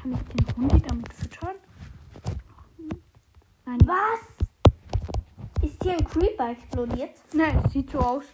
[0.02, 1.56] Kann ich den Hundi damit füttern?
[3.66, 3.80] Nein.
[3.86, 4.20] Was?
[5.64, 7.12] Ist hier ein Creeper explodiert?
[7.34, 8.26] Nein, es sieht so aus.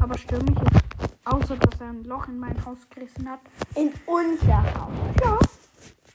[0.00, 0.84] Aber stör mich jetzt.
[1.24, 3.40] Außer, dass er ein Loch in mein Haus gerissen hat.
[3.74, 4.92] In unser Haus.
[5.24, 5.38] Ja,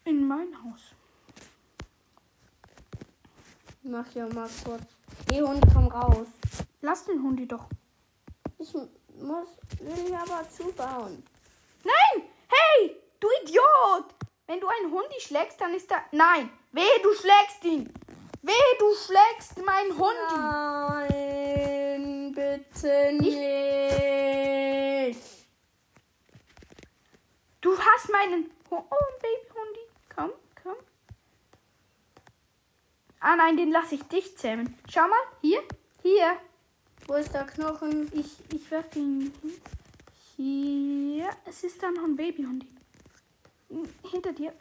[0.05, 0.95] in mein Haus.
[3.83, 4.83] Mach ja mal kurz.
[5.29, 6.27] Die Hunde kommen raus.
[6.81, 7.65] Lass den Hundi doch.
[8.57, 11.23] Ich muss, will ihn aber zubauen.
[11.83, 12.23] Nein!
[12.47, 12.95] Hey!
[13.19, 14.15] Du Idiot!
[14.47, 16.03] Wenn du einen Hundi schlägst, dann ist er.
[16.11, 16.49] Nein!
[16.71, 17.91] Wehe, du schlägst ihn!
[18.43, 20.35] Wehe, du schlägst meinen Hundi!
[21.11, 23.41] Nein, bitte nicht.
[27.61, 28.49] Du hast meinen.
[28.71, 29.79] Oh, ein Babyhundi.
[30.15, 30.31] Komm,
[30.63, 30.75] komm.
[33.19, 34.75] Ah nein, den lasse ich dich zähmen.
[34.89, 35.61] Schau mal, hier,
[36.01, 36.37] hier.
[37.07, 38.11] Wo ist der Knochen?
[38.13, 39.61] Ich, ich werfe ihn hin.
[40.35, 41.29] Hier.
[41.45, 42.67] Es ist da noch ein Babyhundi.
[44.09, 44.53] Hinter dir.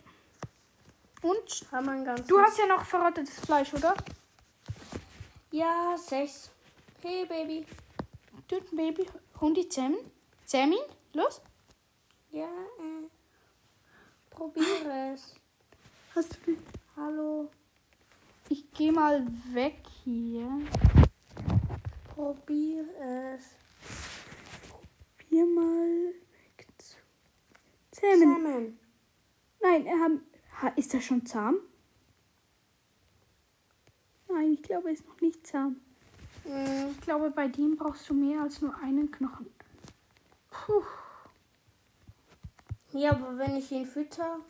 [1.23, 2.27] Und Haben wir ein ganzes.
[2.27, 3.95] du hast ja noch verrottetes Fleisch, oder?
[5.51, 6.51] Ja, sechs.
[7.03, 7.67] Hey, Baby.
[8.49, 9.07] Du, Baby,
[9.41, 9.69] Hundi.
[9.69, 10.79] Zähmen ihn.
[11.13, 11.41] Los.
[12.31, 13.09] Ja, äh.
[14.31, 15.35] Probiere es.
[16.15, 16.57] Hast du?
[16.97, 17.51] Hallo.
[18.49, 20.49] Ich gehe mal weg hier.
[22.15, 22.85] Probier
[23.37, 23.45] es.
[25.29, 26.13] Hier mal.
[27.93, 28.79] Salmon.
[29.63, 30.30] Nein, er hat, ha-
[30.69, 31.57] ist er schon zahm?
[34.29, 35.81] Nein, ich glaube, er ist noch nicht zahm.
[36.45, 39.47] Mm, Ich glaube, bei dem brauchst du mehr als nur einen Knochen.
[40.51, 40.83] Puh.
[42.93, 44.41] Ja, aber wenn ich ihn fütter,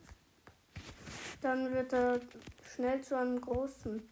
[1.40, 2.20] dann wird er
[2.74, 4.02] schnell zu einem großen.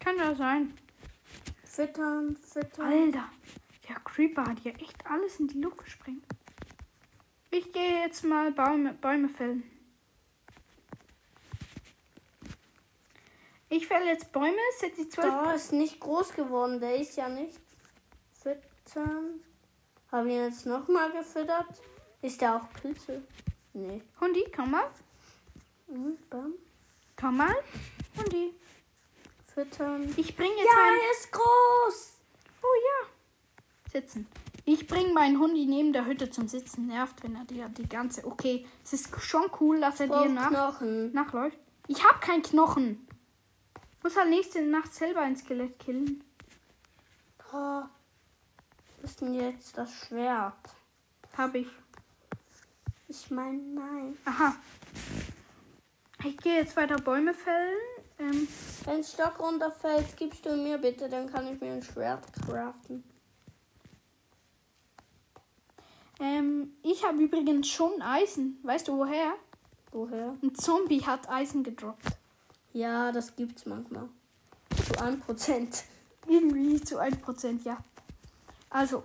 [0.00, 0.74] Kann ja sein.
[1.64, 2.86] Füttern, füttern.
[2.86, 3.28] Alter,
[3.88, 6.24] der Creeper hat hier echt alles in die Luft gesprengt.
[7.50, 9.62] Ich gehe jetzt mal Bäume, Bäume fällen.
[13.70, 15.28] Ich fälle jetzt Bäume, setze die zwölf.
[15.28, 17.58] Da ist nicht groß geworden, der ist ja nicht.
[18.32, 19.40] Füttern.
[20.10, 21.66] Habe ihn jetzt nochmal gefüttert?
[22.22, 23.22] Ist der auch Pilze?
[23.74, 24.02] Nee.
[24.20, 24.90] Hundi, komm mal.
[26.30, 26.54] Bam.
[27.16, 27.54] Komm mal.
[28.16, 28.54] Hundi.
[29.54, 30.14] Füttern.
[30.16, 32.18] Ich bringe jetzt Ja, er ist groß.
[32.62, 33.08] Oh ja.
[33.92, 34.26] Sitzen.
[34.70, 36.88] Ich bringe meinen Hundi neben der Hütte zum Sitzen.
[36.88, 38.26] Nervt, wenn er dir die ganze.
[38.26, 41.10] Okay, es ist schon cool, dass er dir nach, Knochen.
[41.14, 41.56] nachläuft.
[41.86, 43.08] Ich habe keinen Knochen.
[44.02, 46.22] Muss halt nächste Nacht selber ein Skelett killen.
[47.50, 47.82] Oh.
[49.00, 50.52] Was ist denn jetzt das Schwert?
[51.38, 51.68] Habe ich.
[53.08, 54.18] Ich meine, nein.
[54.26, 54.54] Aha.
[56.24, 57.78] Ich gehe jetzt weiter Bäume fällen.
[58.18, 58.46] Ähm,
[58.84, 63.02] Wenn ein Stock runterfällt, gibst du mir bitte, dann kann ich mir ein Schwert craften.
[66.20, 68.58] Ähm, ich habe übrigens schon Eisen.
[68.62, 69.34] Weißt du woher?
[69.92, 70.36] Woher?
[70.42, 72.06] Ein Zombie hat Eisen gedroppt.
[72.72, 74.08] Ja, das gibt's manchmal.
[74.70, 75.84] Zu 1%.
[76.28, 77.78] Irgendwie zu 1%, ja.
[78.70, 79.02] Also,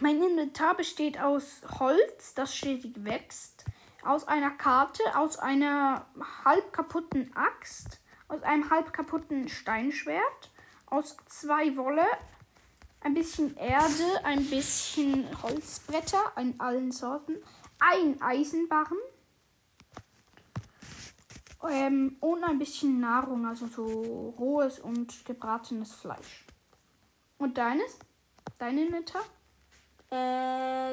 [0.00, 3.64] mein Inventar besteht aus Holz, das stetig wächst,
[4.04, 6.06] aus einer Karte, aus einer
[6.44, 10.50] halb kaputten Axt, aus einem halb kaputten Steinschwert,
[10.86, 12.04] aus zwei Wolle,
[13.00, 17.36] ein bisschen Erde, ein bisschen Holzbretter in allen Sorten,
[17.78, 18.98] ein Eisenbarren
[21.70, 26.44] ähm, und ein bisschen Nahrung, also so rohes und gebratenes Fleisch.
[27.38, 27.98] Und deines?
[28.58, 29.22] Dein Inventar?
[30.10, 30.92] Äh,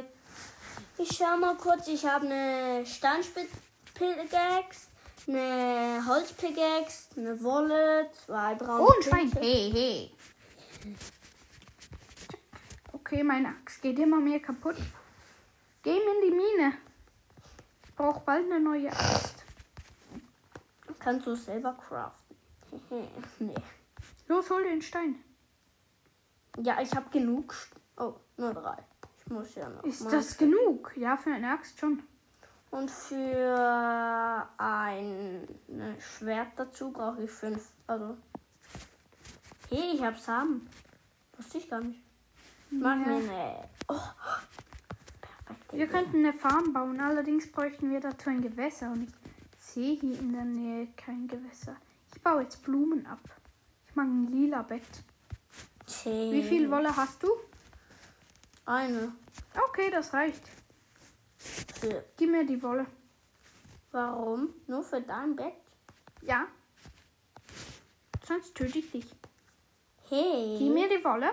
[0.98, 1.88] ich schau mal kurz.
[1.88, 4.88] Ich habe eine Steinspitz-Pickaxe,
[5.28, 9.32] eine Holz-Pickaxe, eine Wolle, zwei braune Oh, ein Schwein.
[9.39, 10.12] Hey, hey.
[13.06, 14.78] Okay, meine Axt geht immer mehr kaputt.
[15.84, 16.78] Geh in die Mine.
[17.84, 19.44] Ich brauche bald eine neue Axt.
[21.00, 22.38] Kannst du selber craften?
[23.39, 23.56] nee.
[24.30, 25.22] Los, hol den Stein.
[26.60, 27.54] Ja, ich habe genug.
[27.98, 28.78] Oh, nur drei.
[29.18, 29.84] Ich muss ja noch.
[29.84, 30.94] Ist das genug?
[30.96, 32.04] Ja, für eine Axt schon.
[32.72, 37.70] Und für ein ne, Schwert dazu brauche ich fünf.
[37.86, 38.18] Also.
[39.70, 40.70] Hey, ich habe Samen.
[41.36, 42.03] Wusste ich gar nicht.
[42.80, 43.06] Mach Ja.
[43.06, 43.70] mir eine.
[43.88, 44.00] Oh.
[45.72, 49.14] Wir könnten eine Farm bauen, allerdings bräuchten wir dazu ein Gewässer und ich
[49.58, 51.76] sehe hier in der Nähe kein Gewässer.
[52.14, 53.20] Ich baue jetzt Blumen ab.
[53.88, 54.84] Ich mag ein lila Bett.
[55.86, 56.32] Zehn.
[56.32, 57.28] Wie viel Wolle hast du?
[58.66, 59.12] Eine.
[59.70, 60.44] Okay, das reicht.
[61.38, 62.04] Für.
[62.18, 62.86] Gib mir die Wolle.
[63.92, 64.50] Warum?
[64.68, 65.54] Nur für dein Bett?
[66.22, 66.48] Ja.
[68.26, 69.06] Sonst töte ich dich.
[70.10, 70.56] Hey.
[70.60, 71.32] Gib mir die Wolle.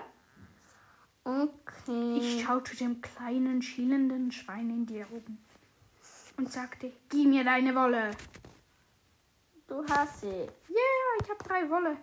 [1.25, 2.19] Okay.
[2.19, 5.39] Ich schaute dem kleinen, schielenden Schwein in die Augen
[6.37, 8.11] und sagte, gib mir deine Wolle.
[9.67, 10.27] Du hast sie.
[10.27, 10.51] Yeah,
[11.23, 11.97] ich habe drei Wolle.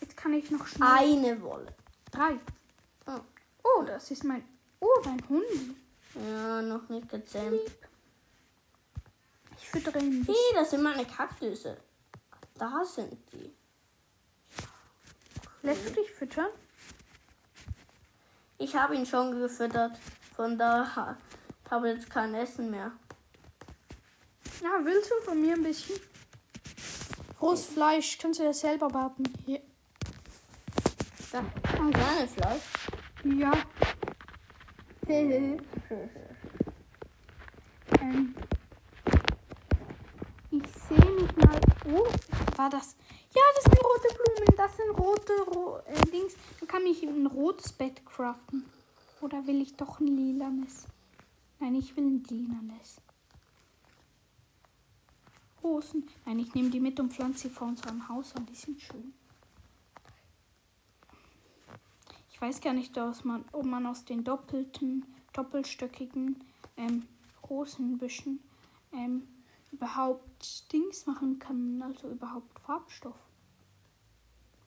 [0.00, 0.88] Jetzt kann ich noch schnell...
[0.88, 1.74] Eine Wolle.
[2.10, 2.38] Drei.
[3.06, 3.20] Oh.
[3.62, 4.44] Oh, das ist mein...
[4.80, 5.76] Oh, dein Hund.
[6.14, 7.60] Ja, noch nicht gezähmt.
[9.58, 10.24] Ich füttere ihn.
[10.26, 11.76] Hey, das sind meine Kaktusse.
[12.58, 13.52] Da sind die.
[15.62, 16.50] Lässt du dich füttern?
[18.58, 19.98] Ich habe ihn schon gefüttert.
[20.34, 21.16] Von daher
[21.70, 22.92] habe jetzt kein Essen mehr.
[24.62, 26.00] Ja, willst du von mir ein bisschen?
[27.40, 29.24] Rohes Fleisch, kannst du ja selber backen.
[29.44, 29.60] Hier.
[31.30, 31.44] Da.
[31.62, 32.62] Kleine Fleisch.
[33.24, 33.52] Ja.
[38.00, 38.34] ähm,
[40.50, 41.60] ich sehe mich mal.
[41.92, 42.06] Oh,
[42.56, 42.96] war das?
[43.36, 44.56] Ja, das sind rote Blumen.
[44.56, 46.34] Das sind rote ro äh, Dings.
[46.58, 48.64] Dann kann ich ein rotes Bett craften.
[49.20, 50.86] Oder will ich doch ein lilanes?
[51.60, 53.02] Nein, ich will ein lilanes.
[55.62, 56.08] Rosen.
[56.24, 58.46] Nein, ich nehme die mit und pflanze sie vor unserem Haus an.
[58.46, 59.12] Die sind schön.
[62.30, 66.42] Ich weiß gar nicht, man, ob man aus den doppelten, doppelstöckigen
[66.78, 67.06] ähm,
[67.50, 68.40] Rosenbüschen
[68.92, 69.28] ähm,
[69.72, 73.25] überhaupt Dings machen kann, also überhaupt Farbstoff.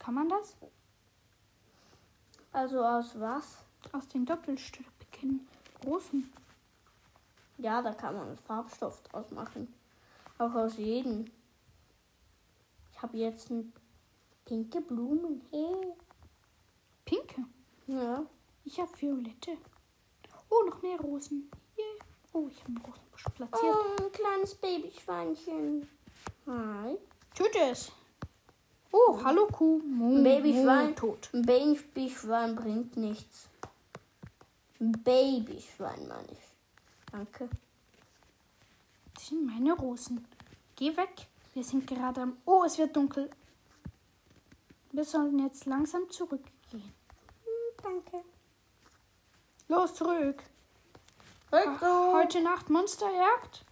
[0.09, 0.57] Kann man das?
[2.51, 3.63] Also aus was?
[3.91, 5.47] Aus den doppelstöckigen
[5.85, 6.33] Rosen.
[7.59, 9.71] Ja, da kann man Farbstoff draus machen.
[10.39, 11.25] Auch aus jedem.
[12.91, 13.71] Ich habe jetzt ein
[14.45, 15.43] pinke Blumen.
[15.51, 15.93] Hey.
[17.05, 17.45] Pinke.
[17.85, 18.25] Ja.
[18.65, 19.59] Ich habe violette.
[20.49, 21.51] Oh, noch mehr Rosen.
[21.77, 21.85] Yeah.
[22.33, 23.75] Oh, ich habe einen Rosenbusch platziert.
[23.75, 25.87] Oh, ein kleines Babyschweinchen.
[26.47, 26.97] Hi.
[27.35, 27.91] Tut es.
[28.91, 29.79] Oh, hallo Kuh.
[29.85, 30.89] Mo, Ein Babyschwein.
[30.89, 31.29] Mo, tot.
[31.33, 33.47] Ein Babyschwein bringt nichts.
[34.79, 37.11] Ein Babyschwein, meine ich.
[37.11, 37.49] Danke.
[39.13, 40.25] Das sind meine Rosen.
[40.75, 41.27] Geh weg.
[41.53, 42.37] Wir sind gerade am.
[42.45, 43.29] Oh, es wird dunkel.
[44.91, 46.51] Wir sollten jetzt langsam zurückgehen.
[46.71, 48.23] Hm, danke.
[49.67, 50.41] Los, zurück.
[51.51, 52.13] Also.
[52.13, 53.65] Heute Nacht Monsterjagd?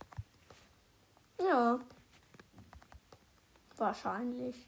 [1.40, 1.80] Ja.
[3.78, 4.68] Wahrscheinlich.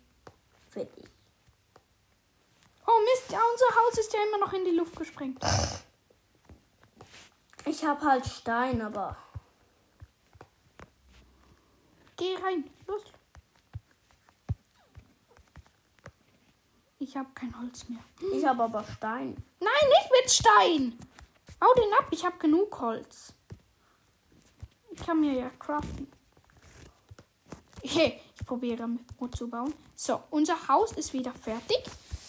[0.70, 1.06] Für dich.
[2.86, 5.44] Oh Mist, ja, unser Haus ist ja immer noch in die Luft gesprengt.
[7.66, 9.18] Ich habe halt Stein, aber.
[12.18, 12.70] Geh rein.
[12.88, 13.04] Los.
[17.00, 18.04] Ich habe kein Holz mehr.
[18.34, 19.36] Ich habe aber Stein.
[19.60, 21.00] Nein, nicht mit Stein.
[21.60, 23.34] Bau den ab, ich habe genug Holz.
[24.92, 26.12] Ich kann mir ja craften.
[27.84, 29.74] Okay, ich probiere mit Brot zu bauen.
[29.96, 31.80] So, unser Haus ist wieder fertig.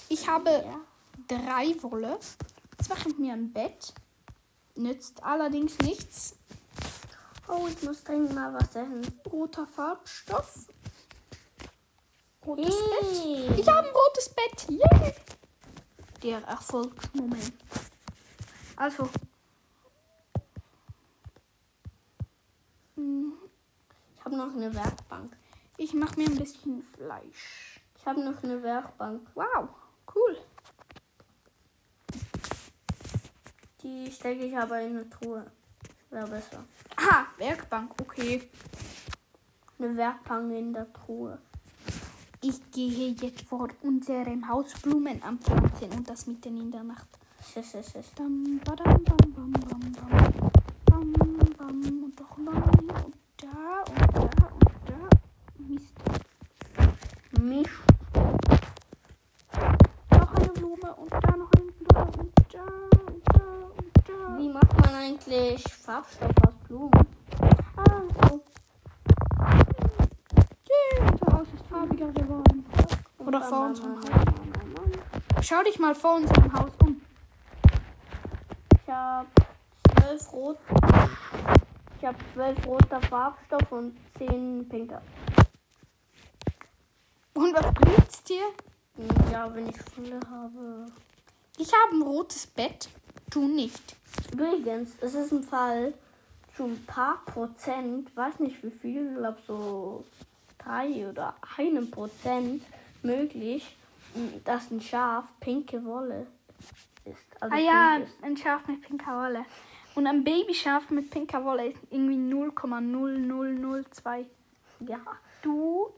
[0.08, 0.80] Ich habe Ja.
[1.28, 2.18] drei Wolle.
[2.78, 3.92] Jetzt mache ich mir ein Bett.
[4.76, 6.36] Nützt allerdings nichts.
[7.48, 9.02] Oh, ich muss dringend mal was essen.
[9.30, 10.66] Roter Farbstoff.
[12.46, 13.48] Rotes Hey.
[13.48, 13.58] Bett.
[13.58, 14.66] Ich habe ein rotes Bett.
[14.70, 15.14] Yay.
[16.22, 17.52] Der Erfolgsmoment.
[18.76, 19.08] Also.
[22.96, 23.32] Hm,
[24.16, 25.36] Ich habe noch eine Werkbank.
[25.82, 27.80] Ich mache mir ein bisschen Fleisch.
[27.96, 29.26] Ich habe noch eine Werkbank.
[29.34, 29.70] Wow,
[30.14, 30.36] cool.
[33.82, 35.50] Die stecke ich aber in eine Truhe.
[36.10, 36.64] Wäre besser.
[36.96, 38.46] Ah, Werkbank, okay.
[39.78, 41.38] Eine Werkbank in der Truhe.
[42.42, 47.08] Ich gehe jetzt vor unserem Haus Blumen anpflanzen und das mitten in der Nacht.
[47.42, 48.12] Schiss, schiss, schiss.
[48.16, 50.50] Dam, badam, bam, bam, bam, bam.
[50.84, 51.12] Bam,
[51.56, 54.39] bam, und doch mal hier und da und da.
[55.70, 55.94] Mist.
[57.40, 57.68] Mich.
[60.10, 62.64] Noch eine Blume und da noch eine Blume und da
[63.06, 63.42] und da
[63.76, 64.38] und da.
[64.38, 67.06] Wie macht man eigentlich Farbstoff aus Blumen?
[67.76, 68.42] Ah, so.
[71.00, 72.64] Unser Haus ist farbiger geworden.
[73.18, 74.04] Oder vor unserem Haus.
[75.42, 77.00] Schau dich mal vor unserem Haus um.
[78.82, 79.28] Ich habe
[80.00, 80.58] zwölf rot.
[82.00, 85.00] Ich habe zwölf roter Farbstoff und zehn pinker.
[87.34, 88.19] Und was
[88.96, 90.86] Hm, Ja, wenn ich Fülle habe.
[91.58, 92.88] Ich habe ein rotes Bett.
[93.30, 93.96] Du nicht.
[94.32, 95.92] Übrigens, es ist ein Fall
[96.56, 100.04] zu ein paar Prozent, weiß nicht wie viel, ich glaube so
[100.58, 102.62] drei oder einem Prozent
[103.02, 103.76] möglich,
[104.44, 106.26] dass ein Schaf pinke Wolle
[107.04, 107.16] ist.
[107.40, 108.12] Also Ah ja, ist.
[108.22, 109.44] ein Schaf mit pinker Wolle.
[109.94, 114.26] Und ein Babyschaf mit pinker Wolle ist irgendwie 0,0002.
[114.80, 114.98] Ja.
[115.42, 115.90] Du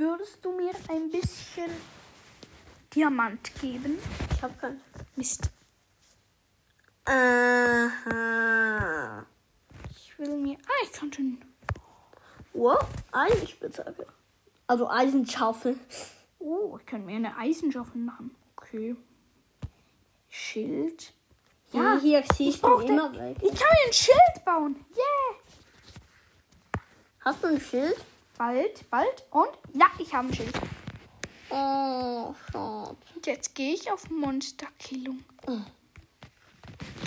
[0.00, 1.70] würdest du mir ein bisschen
[2.94, 3.98] Diamant geben?
[4.34, 4.80] Ich habe keinen.
[5.14, 5.50] Mist.
[7.04, 8.06] Aha.
[9.90, 10.56] Ich will mir.
[10.66, 11.44] Ah, ich kann schon.
[12.54, 12.76] Oh,
[13.12, 14.06] Eisenspitzhacke.
[14.66, 15.78] Also Eisenschaufel.
[16.38, 18.34] Oh, ich kann mir eine Eisenschaufel machen.
[18.56, 18.96] Okay.
[20.28, 21.12] Schild.
[21.72, 23.36] Ja, hier siehst du immer weg.
[23.42, 24.84] Ich kann mir ein Schild bauen.
[24.96, 25.36] Yeah.
[27.20, 27.96] Hast du ein Schild?
[28.40, 29.26] Bald, bald.
[29.32, 30.58] Und ja, ich habe ein Schild.
[31.50, 32.96] Oh, schade.
[33.14, 35.22] Und jetzt gehe ich auf Monsterkillung.
[35.46, 35.66] Mhm.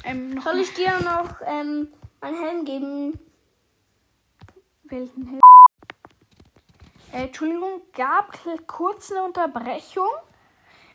[0.04, 1.88] Ähm, Soll ich dir noch ähm,
[2.22, 3.20] einen Helm geben?
[4.84, 5.42] Welchen Hilfe?
[7.14, 10.10] Äh, Entschuldigung, gab kurz eine Unterbrechung.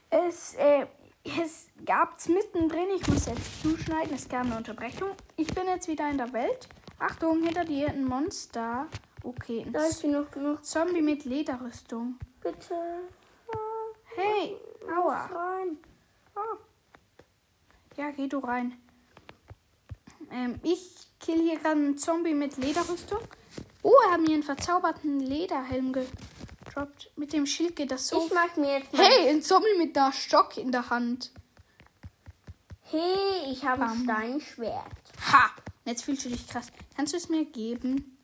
[0.09, 0.87] Es, äh,
[1.25, 5.09] es gab mittendrin, ich muss jetzt zuschneiden, es gab eine Unterbrechung.
[5.35, 6.69] Ich bin jetzt wieder in der Welt.
[7.01, 8.87] Achtung, hinter dir ein Monster.
[9.29, 10.65] Okay, ein Da ist genug genug.
[10.65, 12.19] Zombie mit Lederrüstung.
[12.41, 12.75] Bitte.
[14.17, 14.57] Hey,
[14.91, 15.27] aua.
[15.27, 15.77] Rein.
[17.97, 18.81] Ja, geh du rein.
[20.31, 23.21] Ähm, ich kill hier gerade einen Zombie mit Lederrüstung.
[23.83, 27.11] Oh, er hat mir einen verzauberten Lederhelm gedroppt.
[27.17, 28.25] Mit dem Schild geht das so.
[28.25, 31.33] Ich mach mir jetzt hey, ein Zombie mit einer Stock in der Hand.
[32.81, 34.05] Hey, ich habe ein.
[34.05, 34.87] Steinschwert.
[35.33, 35.51] Ha!
[35.85, 36.69] Jetzt fühlst du dich krass.
[36.97, 38.18] Kannst du es mir geben?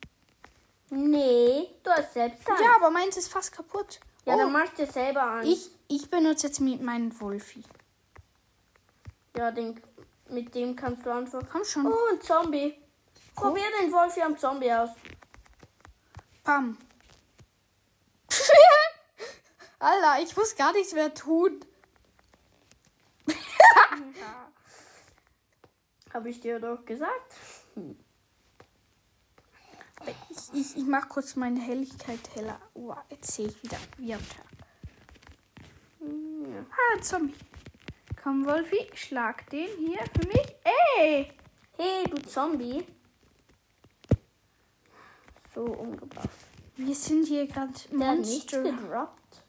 [0.91, 2.61] Nee, du hast selbst eins.
[2.61, 4.01] Ja, aber meins ist fast kaputt.
[4.25, 5.47] Ja, oh, dann machst du selber an.
[5.47, 7.63] ich, ich benutze jetzt mit meinen Wolfi.
[9.37, 9.81] Ja, den,
[10.29, 11.49] mit dem kannst du antworten.
[11.51, 11.87] Komm schon.
[11.87, 12.81] Oh, ein Zombie.
[13.35, 14.91] Probier den Wolfi am Zombie aus.
[16.45, 16.79] Pam.
[19.79, 21.65] Alter, ich muss gar nichts mehr tun.
[26.13, 27.35] Habe ich dir doch gesagt.
[30.31, 32.61] Ich, ich, ich mach kurz meine Helligkeit heller.
[32.75, 34.45] Oh, jetzt sehe ich wieder wie am Tag.
[36.01, 36.61] Ja.
[36.71, 37.35] Ah, ein Zombie.
[38.23, 40.55] Komm, Wolfi, schlag den hier für mich.
[40.99, 41.33] Ey!
[41.77, 42.87] Hey, du Zombie.
[45.55, 46.29] So umgebracht.
[46.77, 48.63] Wir sind hier gerade Der Monster.
[48.63, 49.43] gedroppt.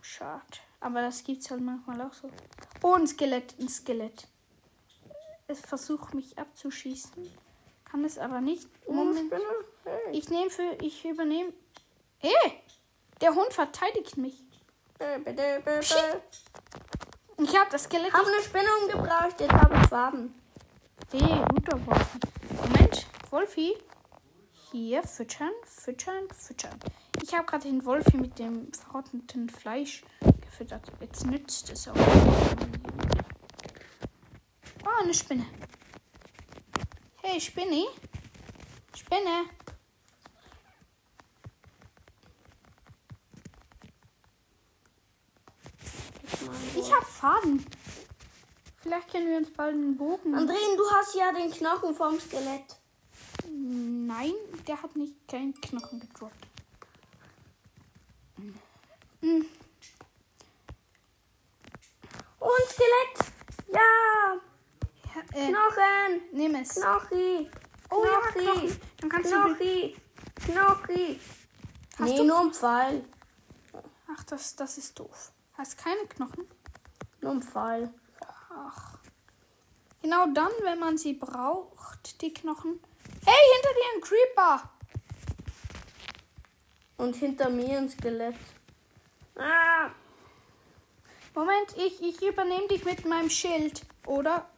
[0.00, 0.42] Schade.
[0.80, 2.30] Aber das gibt's halt manchmal auch so.
[2.82, 4.28] Oh, ein Skelett, ein Skelett.
[5.46, 7.30] Es versucht mich abzuschießen.
[7.94, 8.66] Kann es aber nicht.
[8.88, 9.32] Moment.
[10.10, 11.52] Ich nehme für, ich übernehme.
[12.18, 12.60] Hey!
[13.20, 14.34] Der Hund verteidigt mich.
[14.98, 15.20] Bä.
[17.38, 18.12] Ich habe das Skelett.
[18.12, 20.34] Hab eine Spinne umgebracht, jetzt habe ich Farben.
[21.12, 22.18] Hey, guter Wolfi.
[22.56, 23.76] Moment, Wolfi.
[24.72, 26.80] Hier füttern, füttern, füttern.
[27.22, 30.02] Ich habe gerade den Wolfi mit dem verrotteten Fleisch
[30.40, 30.90] gefüttert.
[30.98, 31.94] Jetzt nützt es auch.
[34.84, 35.46] Oh, eine Spinne.
[37.34, 37.88] Hey, Spinni.
[38.96, 39.46] Spinne.
[46.76, 47.66] Ich habe Faden.
[48.80, 50.32] Vielleicht können wir uns bald einen Bogen.
[50.32, 52.76] Andreen, du hast ja den Knochen vom Skelett.
[53.50, 54.34] Nein,
[54.68, 56.46] der hat nicht keinen Knochen gedroppt.
[59.22, 59.44] Hm.
[62.38, 63.32] Und Skelett.
[63.72, 63.80] Ja.
[65.16, 66.20] Ja, äh, Knochen.
[66.32, 66.74] nimm es.
[66.74, 67.50] Knochi.
[67.90, 68.44] Oh ja, Knochi.
[68.44, 68.80] Knochen.
[69.00, 69.36] Dann kannst du.
[69.42, 69.96] Knochi.
[70.46, 71.20] Knochi.
[71.98, 73.04] Hast nee, du- nur ein Pfeil.
[74.16, 75.32] Ach, das, das ist doof.
[75.56, 76.46] Hast keine Knochen?
[77.20, 77.92] Nur ein Pfeil.
[78.50, 78.98] Ach.
[80.02, 82.80] Genau dann, wenn man sie braucht, die Knochen.
[83.24, 84.70] Hey, hinter dir ein Creeper.
[86.96, 88.36] Und hinter mir ein Skelett.
[89.36, 89.90] Ah.
[91.34, 93.82] Moment, ich, ich übernehme dich mit meinem Schild.
[94.06, 94.48] Oder?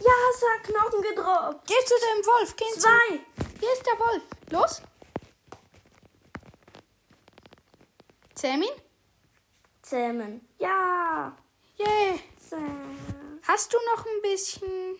[0.00, 1.66] Ja, es hat Knochen gedroppt.
[1.66, 2.56] Geh zu dem Wolf.
[2.56, 2.80] Geh zu.
[2.80, 3.20] Zwei.
[3.60, 4.22] Hier ist der Wolf.
[4.50, 4.82] Los.
[8.34, 8.82] Zähm ihn.
[9.82, 10.46] Zähmen.
[10.58, 11.36] Ja.
[11.76, 12.20] Yay.
[12.38, 13.40] Zähmen.
[13.46, 14.98] Hast du noch ein bisschen.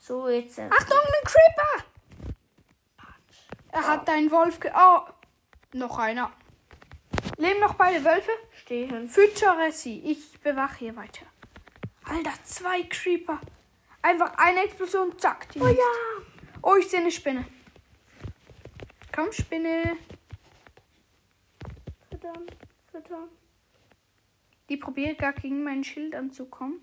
[0.00, 0.58] So, jetzt.
[0.58, 1.84] Achtung, ein Creeper!
[3.72, 4.72] Er hat deinen Wolf ge.
[4.74, 5.00] Oh,
[5.72, 6.32] noch einer.
[7.36, 8.30] Leben noch beide Wölfe?
[8.62, 9.08] Stehen.
[9.08, 10.00] Füttere sie.
[10.00, 11.26] Ich bewache hier weiter.
[12.08, 13.40] Alter, zwei Creeper.
[14.02, 15.48] Einfach eine Explosion, zack.
[15.50, 15.84] Die Oh ja.
[16.62, 17.46] Oh, ich sehe eine Spinne.
[19.14, 19.96] Komm, Spinne.
[22.08, 22.56] Verdammt.
[22.90, 23.32] Verdammt.
[24.68, 26.80] Die probiert gar gegen mein Schild anzukommen.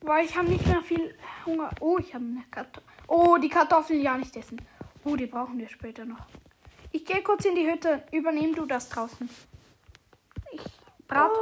[0.00, 1.14] Boah, ich habe nicht mehr viel
[1.46, 1.70] Hunger.
[1.80, 2.88] Oh, ich habe eine Kartoffel.
[3.06, 4.60] Oh, die Kartoffeln ja nicht essen.
[5.04, 6.26] Oh, die brauchen wir später noch.
[6.90, 8.04] Ich gehe kurz in die Hütte.
[8.10, 9.30] Übernehm du das draußen.
[10.50, 10.62] Ich
[11.06, 11.41] brat, ein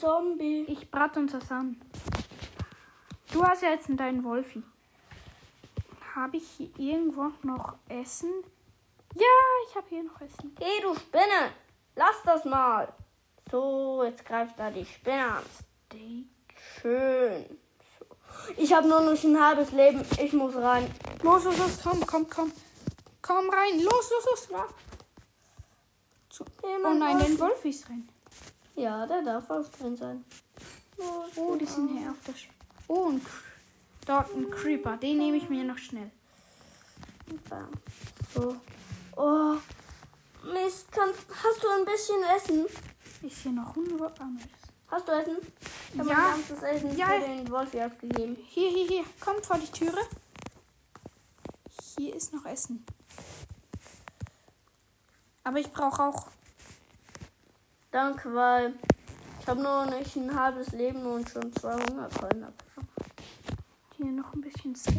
[0.00, 0.64] Zombie.
[0.68, 1.80] ich brat uns das an.
[3.32, 4.62] Du hast ja jetzt deinen Wolfi.
[6.14, 8.30] Habe ich hier irgendwo noch Essen?
[9.14, 9.26] Ja,
[9.68, 10.56] ich habe hier noch Essen.
[10.58, 11.52] Hey, du Spinne.
[11.96, 12.88] Lass das mal.
[13.50, 15.42] So, jetzt greift da die Spinne an.
[15.86, 16.26] Steak.
[16.80, 17.58] Schön.
[18.56, 20.04] Ich habe nur noch ein halbes Leben.
[20.20, 20.88] Ich muss rein.
[21.22, 22.52] Los, los, los, komm, komm, komm.
[23.22, 23.80] Komm rein.
[23.82, 24.60] Los, los, los.
[26.30, 28.08] Zu- Oh nein, dein Wolf ist drin.
[28.80, 30.24] Ja, der darf auch drin sein.
[30.96, 32.48] Los, Oh, die sind hier auf der Sch
[32.88, 33.20] Oh, ein
[34.06, 34.96] dort ein Creeper.
[34.96, 36.10] Den nehme ich mir noch schnell.
[38.34, 38.56] So.
[39.16, 39.56] Oh.
[40.52, 42.66] Mist, kannst, hast du ein bisschen Essen?
[43.22, 44.12] Ist hier noch ein Wolf?
[44.18, 45.36] Ah, nein, das- Hast du Essen?
[45.92, 46.16] Ich habe Ja.
[46.16, 47.06] mein ganzes Essen Ja.
[47.08, 48.36] für den Wolf ausgegeben.
[48.48, 49.04] Hier, hier, hier.
[49.20, 50.00] Kommt vor die Türe.
[51.98, 52.84] Hier ist noch Essen.
[55.44, 56.28] Aber ich brauche auch.
[57.90, 58.74] Danke, weil
[59.40, 62.88] ich habe nur nicht ein halbes Leben und schon zwei Hungerkeulen abgefangen.
[63.96, 64.96] Hier noch ein bisschen Steak.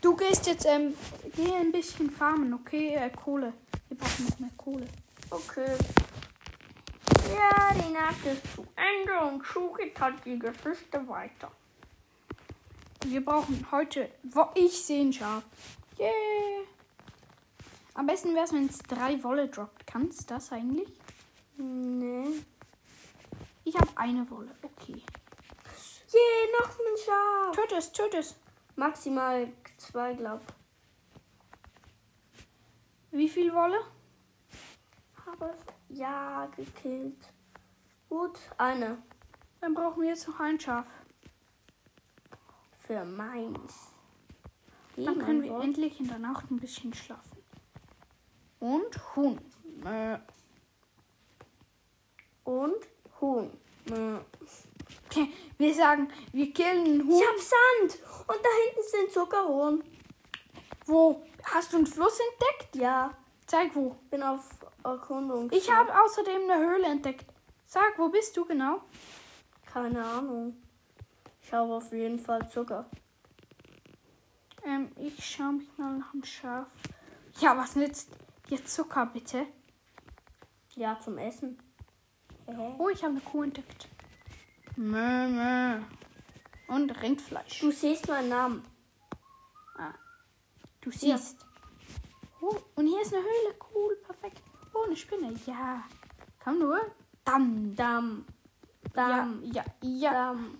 [0.00, 0.94] Du gehst jetzt, ähm,
[1.34, 2.94] geh ein bisschen farmen, okay?
[2.94, 3.52] Äh, Kohle.
[3.88, 4.86] Wir brauchen noch mehr Kohle.
[5.28, 5.76] Okay.
[7.34, 11.50] Ja, die Nacht ist zu Ende und Schuh geht halt die Geschichte weiter.
[13.06, 14.08] Wir brauchen heute.
[14.22, 15.42] Wo ich sehe ein Schaf.
[15.98, 16.10] Yeah.
[17.94, 19.86] Am besten wäre es, wenn es drei Wolle droppt.
[19.86, 20.99] Kannst du das eigentlich?
[21.60, 22.42] Nee.
[23.64, 24.54] Ich habe eine Wolle.
[24.62, 25.02] Okay.
[26.08, 27.54] Je, noch ein Schaf.
[27.54, 28.36] Töte es, töte es.
[28.76, 30.40] Maximal zwei, glaub.
[33.10, 33.78] Wie viel Wolle?
[35.26, 35.54] Habe
[35.90, 37.32] ja gekillt.
[38.08, 39.02] Gut, eine.
[39.60, 40.86] Dann brauchen wir jetzt noch ein Schaf.
[42.78, 43.92] Für meins.
[44.96, 47.38] Dann können wir endlich in der Nacht ein bisschen schlafen.
[48.58, 49.38] Und Huhn.
[49.84, 50.18] Äh,
[52.44, 52.74] Und
[53.20, 53.50] Huhn.
[55.58, 57.20] Wir sagen, wir killen einen Huhn.
[57.20, 58.02] Ich hab Sand.
[58.28, 59.84] Und da hinten sind Zuckerrohren.
[60.86, 61.22] Wo?
[61.44, 62.76] Hast du einen Fluss entdeckt?
[62.76, 63.16] Ja,
[63.46, 63.96] Zeig wo.
[64.10, 64.44] bin auf
[64.84, 65.50] Erkundung.
[65.52, 67.26] Ich habe außerdem eine Höhle entdeckt.
[67.66, 68.80] Sag, wo bist du genau?
[69.72, 70.56] Keine Ahnung.
[71.42, 72.86] Ich habe auf jeden Fall Zucker.
[74.64, 76.68] Ähm, ich schaue mich mal nach dem Schaf.
[77.40, 78.10] Ja, was nützt
[78.48, 79.46] dir Zucker, bitte?
[80.76, 81.58] Ja, zum Essen.
[82.78, 83.88] Oh, ich habe eine Kuh entdeckt.
[84.76, 85.80] Mö, mö.
[86.68, 87.60] Und Rindfleisch.
[87.60, 88.64] Du siehst meinen Namen.
[90.80, 91.44] Du siehst.
[92.40, 93.54] Oh, und hier ist eine Höhle.
[93.74, 94.40] Cool, perfekt.
[94.72, 95.34] Oh, eine Spinne.
[95.46, 95.82] Ja.
[96.42, 96.80] Komm nur.
[97.24, 97.74] Damm.
[97.76, 98.02] Ja,
[98.94, 99.42] Damm.
[99.44, 100.12] ja, ja.
[100.12, 100.58] Damm.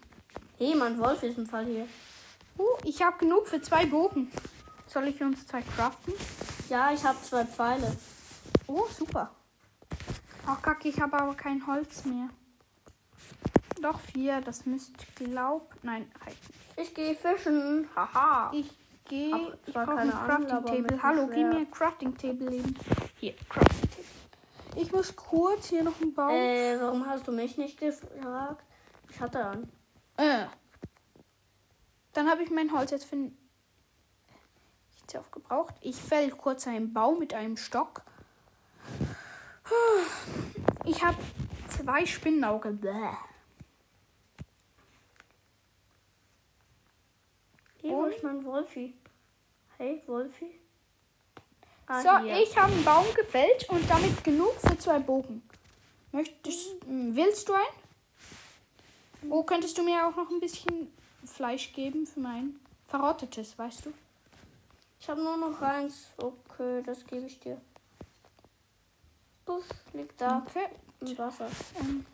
[0.59, 1.89] Hey, mein Wolf ist im Fall hier.
[2.59, 4.31] Oh, ich habe genug für zwei Bogen.
[4.87, 6.13] Soll ich uns zwei craften?
[6.69, 7.97] Ja, ich habe zwei Pfeile.
[8.67, 9.31] Oh, super.
[10.47, 12.29] Ach, kacke, ich habe aber kein Holz mehr.
[13.81, 14.41] Doch, vier.
[14.41, 15.75] Das müsste glaub...
[15.83, 16.55] Nein, reichen.
[16.77, 17.89] Ich gehe fischen.
[17.95, 18.51] Haha.
[18.53, 18.73] Ich
[19.05, 19.59] gehe...
[19.67, 21.03] Ich brauche ein Crafting Table.
[21.03, 22.75] Hallo, gib mir ein Crafting Table eben.
[23.19, 24.05] Hier, Crafting Table.
[24.77, 26.31] Ich muss kurz hier noch einen Baum...
[26.31, 28.65] Äh, warum hast du mich nicht gefragt?
[29.11, 29.73] Ich hatte einen.
[30.17, 30.47] Äh.
[32.13, 33.37] Dann habe ich mein Holz jetzt für nicht
[35.17, 35.75] aufgebraucht.
[35.81, 38.03] Ich fäll kurz einen Baum mit einem Stock.
[40.85, 41.17] Ich habe
[41.69, 42.71] zwei Spinnenauge.
[42.71, 42.91] Bäh.
[47.81, 48.95] Hier wo ist mein Wolfi.
[49.79, 50.59] Hey, Wolfi.
[51.87, 52.43] Ah, So, hier.
[52.43, 55.43] ich habe einen Baum gefällt und damit genug für zwei Bogen.
[56.13, 59.31] Möchtest, m, willst du einen?
[59.33, 60.93] Oh, könntest du mir auch noch ein bisschen
[61.25, 63.93] Fleisch geben für mein verrottetes, weißt du?
[65.01, 66.11] Ich habe nur noch eins.
[66.19, 67.61] Okay, das gebe ich dir.
[69.45, 70.67] Puff, liegt da Okay.
[71.01, 71.49] im Wasser.
[71.81, 72.07] Ähm,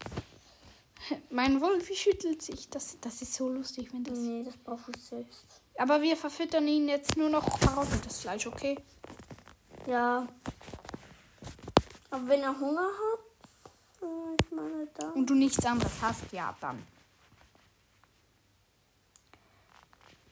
[1.30, 2.68] mein Wolfi schüttelt sich.
[2.70, 4.18] Das, das ist so lustig, wenn das.
[4.18, 5.44] Nee, das brauche ich selbst.
[5.78, 8.78] Aber wir verfüttern ihn jetzt nur noch verrottetes Fleisch, okay?
[9.86, 10.26] Ja.
[12.10, 15.10] Aber wenn er Hunger hat, äh, ich meine da.
[15.10, 16.82] Und du nichts anderes hast, ja, dann.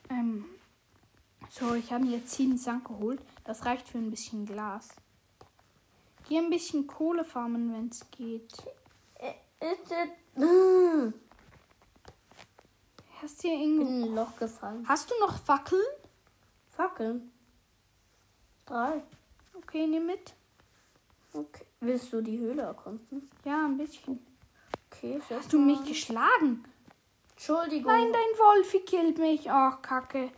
[0.09, 0.45] Ähm,
[1.51, 3.21] so, ich habe mir jetzt sieben Sand geholt.
[3.45, 4.89] Das reicht für ein bisschen Glas.
[6.29, 8.53] Hier ein bisschen Kohle farmen, wenn es geht.
[9.16, 9.35] Äh,
[13.20, 13.83] Hast du hier irgendwo...
[13.83, 14.85] in ein Loch gefallen.
[14.89, 15.83] Hast du noch Fackeln?
[16.70, 17.31] Fackeln.
[18.66, 19.03] Drei.
[19.55, 20.35] Okay, nimm mit.
[21.33, 21.64] Okay.
[21.81, 23.31] Willst du die Höhle erkunden?
[23.45, 24.25] Ja, ein bisschen.
[24.91, 26.64] Okay, Hast du mich geschlagen?
[27.33, 27.91] Entschuldigung.
[27.91, 29.51] Nein, dein Wolfi killt mich.
[29.51, 30.31] Ach, Kacke.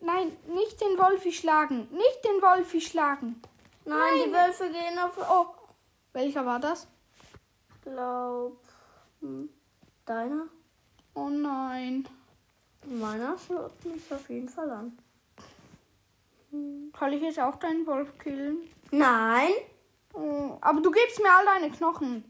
[0.00, 1.88] Nein, nicht den Wolfi schlagen.
[1.92, 3.40] Nicht den Wolfi schlagen.
[3.84, 5.16] Nein, die Wölfe gehen auf.
[5.18, 5.46] Oh,
[6.12, 6.86] welcher war das?
[7.82, 8.58] Glaub.
[9.20, 9.48] Hm.
[10.04, 10.46] Deiner?
[11.14, 12.06] Oh nein.
[12.86, 14.98] Meiner schaut mich auf jeden Fall an.
[16.92, 18.58] Kann ich jetzt auch deinen Wolf killen?
[18.90, 19.50] Nein.
[20.12, 22.24] Oh, aber du gibst mir all deine Knochen.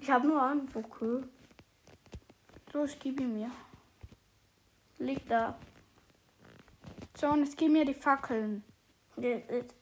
[0.00, 0.68] Ich habe nur einen.
[0.74, 1.22] Okay.
[2.72, 3.50] So, ich gebe ihn mir.
[4.98, 5.56] Liegt da.
[7.16, 8.62] So, und jetzt gib mir die Fackeln.
[9.16, 9.74] Der ist-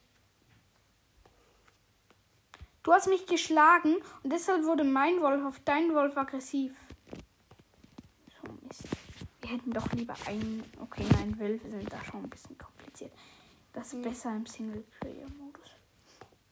[2.85, 6.77] Du hast mich geschlagen und deshalb wurde mein Wolf auf deinen Wolf aggressiv.
[8.29, 8.85] So, Mist.
[9.41, 10.63] Wir hätten doch lieber einen.
[10.79, 13.11] Okay, nein, Wölfe sind da schon ein bisschen kompliziert.
[13.73, 15.71] Das ist besser im Singleplayer-Modus.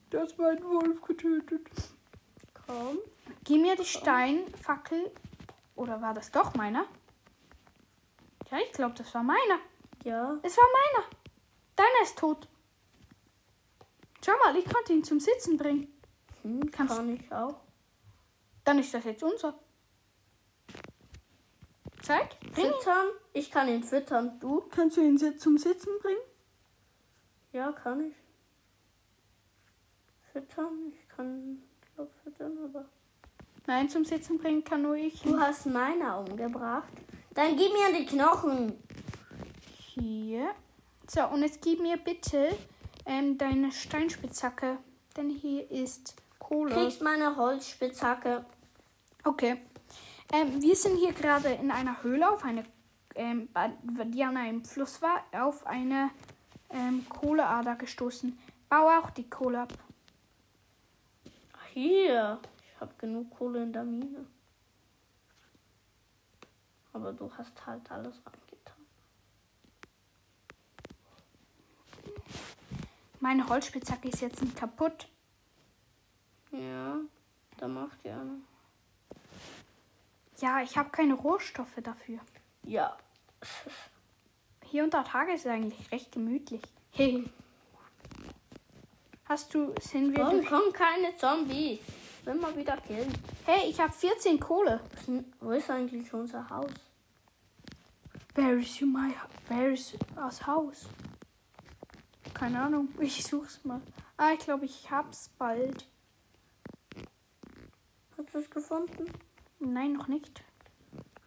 [0.09, 1.69] Du hast meinen Wolf getötet.
[2.67, 2.99] Komm.
[3.45, 5.11] Gib mir die Steinfackel.
[5.77, 6.87] Oder war das doch meiner?
[8.51, 9.59] Ja, ich glaube, das war meiner.
[10.03, 10.39] Ja.
[10.43, 11.07] Es war meiner.
[11.77, 12.49] Deiner ist tot.
[14.25, 15.93] Schau mal, ich konnte ihn zum Sitzen bringen.
[16.43, 17.61] Hm, Kannst- kann ich auch.
[18.65, 19.59] Dann ist das jetzt unser.
[22.03, 22.39] Zeig.
[22.53, 22.73] Bring ihn.
[22.73, 23.07] Füttern?
[23.33, 24.39] Ich kann ihn füttern.
[24.41, 24.63] Du?
[24.71, 26.21] Kannst du ihn zum Sitzen bringen?
[27.53, 28.15] Ja, kann ich.
[30.33, 30.93] Füttern?
[30.93, 31.63] Ich kann
[31.95, 32.87] glaub, füttern, aber.
[33.67, 35.23] Nein, zum Sitzen bringen kann nur ich.
[35.23, 36.89] Du hast meiner umgebracht.
[37.35, 38.83] Dann gib mir die Knochen.
[39.95, 40.51] Hier.
[41.09, 42.49] So, und jetzt gib mir bitte
[43.07, 44.79] ähm, deine Steinspitzhacke.
[45.17, 46.17] Denn hier ist
[46.53, 46.75] Kohle.
[46.75, 48.45] Kriegst meine Holzspitzhacke.
[49.25, 49.63] Okay.
[50.31, 52.65] Ähm, wir sind hier gerade in einer Höhle auf eine,
[53.15, 53.49] ähm,
[54.09, 56.11] die an einem Fluss war, auf eine
[56.69, 58.39] ähm, Kohleader gestoßen.
[58.69, 59.73] Bau auch die Kohle ab.
[61.73, 62.39] Hier.
[62.59, 64.27] Ich habe genug Kohle in der Mine.
[66.93, 68.77] Aber du hast halt alles reingetan.
[73.21, 75.09] Meine Holzspitzhacke ist jetzt nicht kaputt.
[76.53, 77.01] Ja,
[77.59, 78.25] da macht ja.
[80.39, 82.19] Ja, ich habe keine Rohstoffe dafür.
[82.65, 82.97] Ja.
[84.65, 86.63] Hier unter Tage ist es eigentlich recht gemütlich.
[86.91, 87.25] Hey.
[89.25, 91.81] Hast du, sind wir Warum kommen keine Zombies?
[92.25, 93.13] Will mal wieder killen.
[93.45, 94.81] Hey, ich habe 14 Kohle.
[95.41, 96.71] Wo ist eigentlich unser Haus?
[98.35, 99.13] Where is you my,
[99.49, 100.89] where is das Haus?
[102.35, 103.81] Keine Ahnung, ich such's mal.
[104.17, 105.87] Ah, ich glaube, ich hab's bald.
[108.33, 109.13] Hast du es gefunden?
[109.59, 110.43] Nein, noch nicht.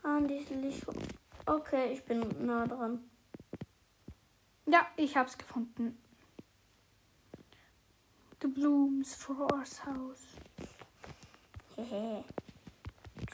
[0.01, 0.83] Ah, an diese Licht.
[1.45, 3.07] Okay, ich bin nah dran.
[4.65, 5.99] Ja, ich hab's gefunden.
[8.41, 10.23] The Blooms for us house.
[11.75, 12.23] Hehe.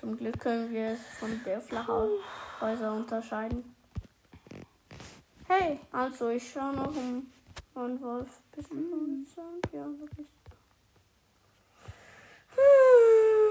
[0.01, 3.73] Zum Glück können wir es von der Flachhäuser unterscheiden.
[5.47, 7.31] Hey, Also, ich schaue noch um
[7.75, 8.41] einen Wolf.
[8.53, 9.25] Bist du Mhm.
[9.71, 10.27] Ja, wirklich.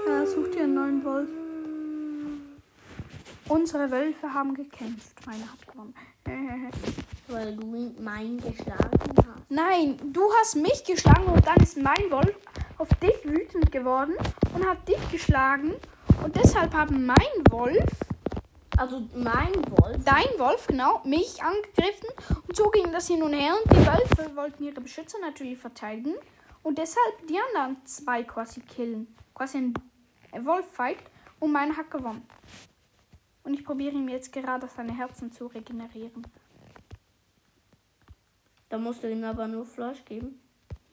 [0.07, 1.29] Ja, such dir einen neuen Wolf.
[3.47, 5.13] Unsere Wölfe haben gekämpft.
[5.25, 5.93] Meine hat gewonnen.
[7.27, 9.27] Weil du ihn mein geschlagen hast.
[9.49, 12.35] Nein, du hast mich geschlagen und dann ist mein Wolf
[12.77, 14.13] auf dich wütend geworden
[14.55, 15.73] und hat dich geschlagen.
[16.23, 17.17] Und deshalb haben mein
[17.49, 17.89] Wolf,
[18.77, 19.97] Also, mein Wolf.
[20.05, 22.09] dein Wolf, genau, mich angegriffen.
[22.47, 23.55] Und so ging das hin und her.
[23.63, 26.13] Und die Wölfe wollten ihre Beschützer natürlich verteidigen.
[26.63, 29.13] Und deshalb die anderen zwei quasi killen.
[29.33, 29.73] Quasi ein
[30.39, 30.97] Wolf-Fight.
[31.39, 32.25] Und meiner hat gewonnen.
[33.43, 36.27] Und ich probiere ihm jetzt gerade seine Herzen zu regenerieren.
[38.69, 40.39] Da musst du ihm aber nur Fleisch geben.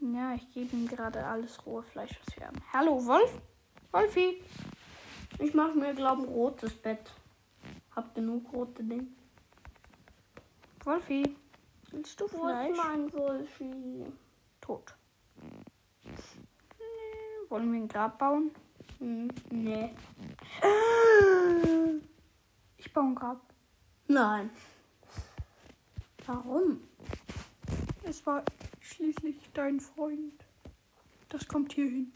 [0.01, 2.61] Ja, ich gebe ihm gerade alles rohe Fleisch, was wir haben.
[2.73, 3.41] Hallo, Wolf?
[3.93, 4.43] Wolfi?
[5.39, 7.13] Ich mache mir, glaube ein rotes Bett.
[7.95, 9.07] Hab genug rote Dinge.
[10.85, 11.37] Wolfi?
[11.91, 12.77] Willst du Wo ist Fleisch?
[12.77, 14.07] mein Wolfi?
[14.61, 14.95] Tot.
[16.05, 16.09] Hm,
[17.49, 18.51] Wollen wir ein Grab bauen?
[18.99, 19.95] Hm, nee.
[22.77, 23.41] Ich baue ein Grab.
[24.09, 24.51] Nein.
[26.27, 26.81] Warum?
[28.03, 28.43] Es war
[28.81, 30.45] schließlich dein Freund.
[31.29, 32.13] Das kommt hier hin.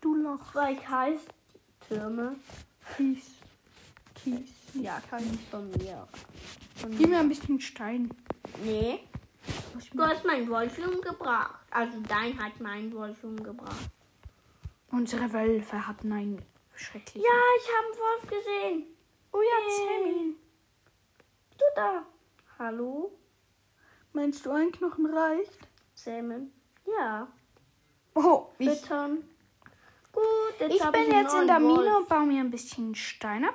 [0.00, 0.52] Du Loch.
[0.52, 2.36] Zwei Kreistürme.
[2.96, 3.24] Kies.
[4.14, 4.50] Kies.
[4.74, 6.06] Ja, kann ich von mir.
[6.88, 8.10] Von Gib mir ein bisschen Stein.
[8.64, 9.00] Nee.
[9.78, 11.54] Ich Du hast meinen Wolf umgebracht.
[11.70, 13.90] Also dein hat meinen Wolf umgebracht.
[14.90, 16.42] Unsere Wölfe hatten einen
[16.74, 17.20] schrecklichen.
[17.20, 18.86] Ja, ich habe einen Wolf gesehen.
[19.32, 20.34] Oh ja, Sammy.
[21.58, 22.02] Du da.
[22.58, 23.12] Hallo?
[24.14, 25.68] Meinst du, ein Knochen reicht?
[25.94, 26.52] Zähmen.
[26.86, 27.28] Ja.
[28.14, 29.24] Oh, ich, Füttern.
[30.10, 30.24] Gut,
[30.58, 33.54] jetzt ich bin einen jetzt in der Mine und baue mir ein bisschen Stein ab.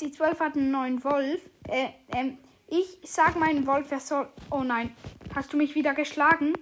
[0.00, 1.40] Die Zwölf hat einen neuen Wolf.
[1.68, 2.38] Äh, ähm,
[2.68, 4.28] ich sag meinem Wolf, er soll.
[4.50, 4.96] Oh nein.
[5.34, 6.52] Hast du mich wieder geschlagen?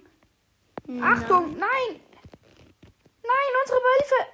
[0.87, 1.03] Nein.
[1.03, 1.99] Achtung, nein!
[3.23, 4.27] Nein, unsere Wölfe!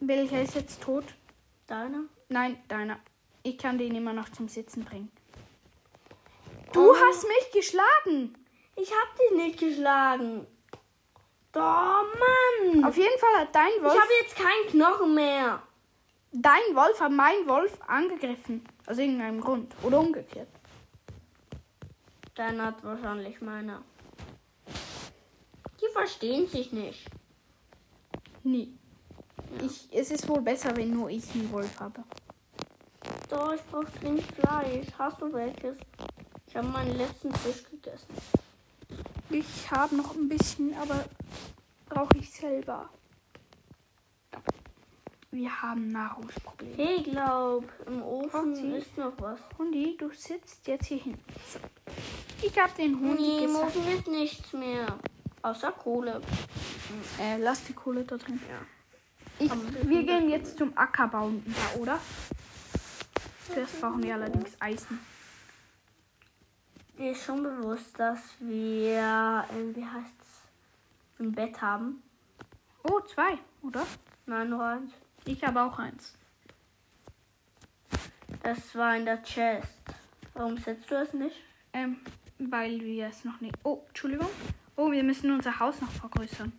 [0.00, 1.04] Welcher ist jetzt tot?
[1.66, 2.04] Deiner?
[2.28, 2.98] Nein, deiner.
[3.42, 5.10] Ich kann den immer noch zum Sitzen bringen.
[6.72, 6.94] Du Oh.
[6.94, 8.34] hast mich geschlagen!
[8.76, 10.46] Ich hab dich nicht geschlagen.
[11.52, 12.84] Doch, Mann.
[12.84, 13.94] Auf jeden Fall hat dein ich Wolf.
[13.94, 15.62] habe jetzt keinen Knochen mehr.
[16.32, 18.64] Dein Wolf hat meinen Wolf angegriffen.
[18.86, 19.74] Aus irgendeinem Grund.
[19.82, 20.48] Oder umgekehrt.
[22.34, 23.82] Deiner hat wahrscheinlich meiner.
[25.80, 27.04] Die verstehen sich nicht.
[28.44, 28.72] Nie.
[29.60, 32.04] Ich, es ist wohl besser, wenn nur ich einen Wolf habe.
[33.28, 34.86] Doch, ich brauche dringend Fleisch.
[34.96, 35.78] Hast du welches?
[36.46, 38.14] Ich habe meinen letzten Fisch gegessen.
[39.30, 41.04] Ich habe noch ein bisschen, aber
[41.88, 42.88] brauche ich selber.
[45.32, 46.74] Wir haben Nahrungsprobleme.
[46.76, 48.72] Hey, glaub, im Ofen Rosi.
[48.72, 49.38] ist noch was.
[49.56, 51.18] Hundi, du sitzt jetzt hier hin.
[51.46, 51.60] So.
[52.42, 53.54] Ich habe den Hundi Nee, im.
[53.54, 54.98] Ofen ist nichts mehr.
[55.42, 56.20] Außer Kohle.
[57.20, 58.40] Äh, lass die Kohle da drin.
[58.48, 59.46] Ja.
[59.46, 59.52] Ich,
[59.88, 62.00] wir gehen jetzt zum Ackerbauen da, oder?
[63.46, 64.98] Zuerst brauchen wir allerdings Eisen.
[66.98, 70.42] Dir ist schon bewusst, dass wir, äh, wie heißt's,
[71.20, 72.02] ein Bett haben.
[72.82, 73.86] Oh, zwei, oder?
[74.26, 74.92] Nein, nur eins.
[75.24, 76.14] Ich habe auch eins.
[78.42, 79.66] Das war in der Chest.
[80.34, 81.36] Warum setzt du es nicht?
[81.72, 81.98] Ähm,
[82.38, 83.54] weil wir es noch nicht.
[83.64, 84.28] Oh, Entschuldigung.
[84.76, 86.52] Oh, wir müssen unser Haus noch vergrößern.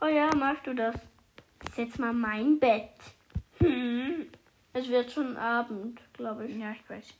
[0.00, 0.96] Oh ja, machst du das?
[1.64, 2.90] Ich setz mal mein Bett.
[3.58, 4.26] Hm.
[4.72, 6.56] Es wird schon Abend, glaube ich.
[6.56, 7.14] Ja, ich weiß.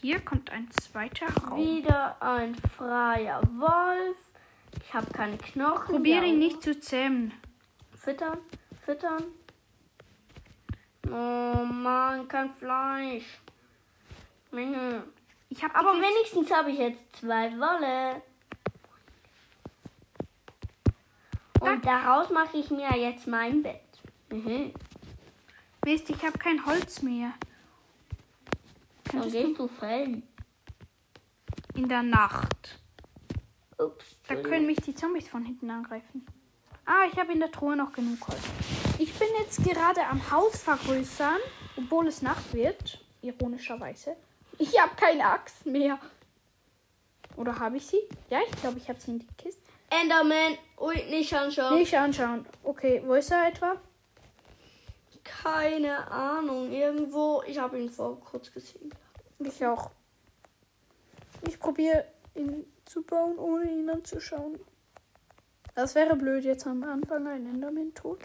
[0.00, 1.58] Hier kommt ein zweiter Raum.
[1.58, 4.16] Wieder ein freier Wolf.
[4.84, 5.94] Ich habe keine Knochen.
[5.94, 7.32] Probiere ihn nicht zu zähmen.
[8.02, 8.38] Füttern,
[8.84, 9.22] füttern.
[11.06, 13.40] Oh Mann, kein Fleisch.
[14.50, 15.04] Menge.
[15.50, 18.22] Ich habe Aber wenigstens habe ich jetzt zwei Wolle.
[21.60, 23.80] Und daraus mache ich mir jetzt mein Bett.
[24.32, 24.74] Mhm.
[25.84, 27.34] Mist, ich habe kein Holz mehr.
[29.12, 30.26] Dann gehst du fällen.
[31.74, 32.80] in der Nacht.
[33.78, 34.16] Ups.
[34.26, 36.26] Da können mich die Zombies von hinten angreifen.
[36.84, 38.40] Ah, ich habe in der Truhe noch genug Holz.
[38.98, 41.38] Ich bin jetzt gerade am Haus vergrößern,
[41.76, 43.04] obwohl es Nacht wird.
[43.22, 44.16] Ironischerweise.
[44.58, 45.98] Ich habe keine Axt mehr.
[47.36, 48.00] Oder habe ich sie?
[48.30, 49.62] Ja, ich glaube, ich habe sie in die Kiste.
[49.90, 50.58] Enderman.
[50.80, 51.78] Ui, nicht anschauen.
[51.78, 52.46] Nicht anschauen.
[52.64, 53.76] Okay, wo ist er etwa?
[55.22, 56.72] Keine Ahnung.
[56.72, 57.42] Irgendwo.
[57.46, 58.92] Ich habe ihn vor kurz gesehen.
[59.38, 59.90] Ich auch.
[61.46, 64.58] Ich probiere ihn zu bauen, ohne ihn anzuschauen.
[65.74, 68.20] Das wäre blöd, jetzt am Anfang ein Enderman tot.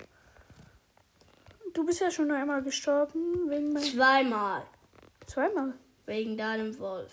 [1.74, 4.64] Du bist ja schon einmal gestorben wegen mein Zweimal.
[5.26, 5.74] Zweimal.
[6.06, 7.12] Wegen deinem Wolf.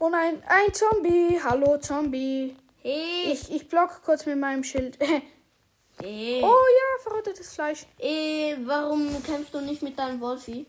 [0.00, 1.38] Oh nein, ein Zombie.
[1.42, 2.56] Hallo Zombie.
[2.82, 3.32] Hey.
[3.32, 4.98] Ich, ich block kurz mit meinem Schild.
[5.02, 6.40] oh Hey.
[6.40, 7.86] ja, verrottetes Fleisch.
[7.98, 10.66] Äh, warum kämpfst du nicht mit deinem Wolfi?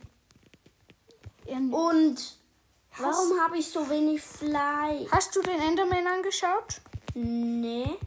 [1.46, 2.38] Ja, Und
[2.98, 5.10] warum habe ich so wenig Fleisch?
[5.12, 6.82] Hast du den Enderman angeschaut?
[7.14, 7.98] Nee.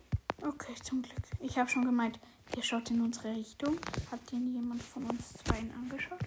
[0.43, 1.19] Okay, zum Glück.
[1.41, 2.19] Ich habe schon gemeint,
[2.57, 3.79] der schaut in unsere Richtung.
[4.11, 6.19] Hat den jemand von uns zweien angeschaut?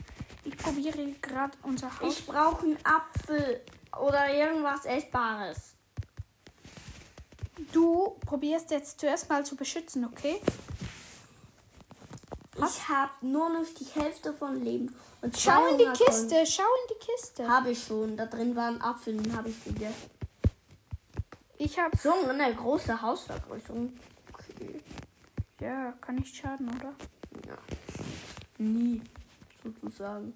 [0.44, 2.20] Ich probiere gerade unser Haus.
[2.20, 3.62] Ich brauche einen Apfel
[4.00, 5.76] oder irgendwas Essbares.
[7.72, 10.42] Du probierst jetzt zuerst mal zu beschützen, okay?
[12.58, 14.96] Ich habe nur noch die Hälfte von Leben.
[15.22, 17.48] Und Schau in die 200 Kiste, schau in die Kiste.
[17.48, 18.16] Habe ich schon.
[18.18, 20.10] Da drin war ein Apfel, den habe ich gegessen.
[21.64, 21.96] Ich habe.
[21.96, 23.94] So eine große Hausvergrößerung.
[24.34, 24.82] Okay.
[25.62, 26.94] Ja, kann nicht schaden, oder?
[27.48, 27.58] Ja.
[28.58, 29.02] Nie,
[29.64, 30.34] sozusagen.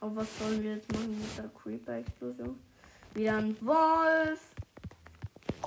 [0.00, 2.58] Aber was sollen wir jetzt machen mit der Creeper-Explosion?
[3.14, 4.40] Wieder ein Wolf.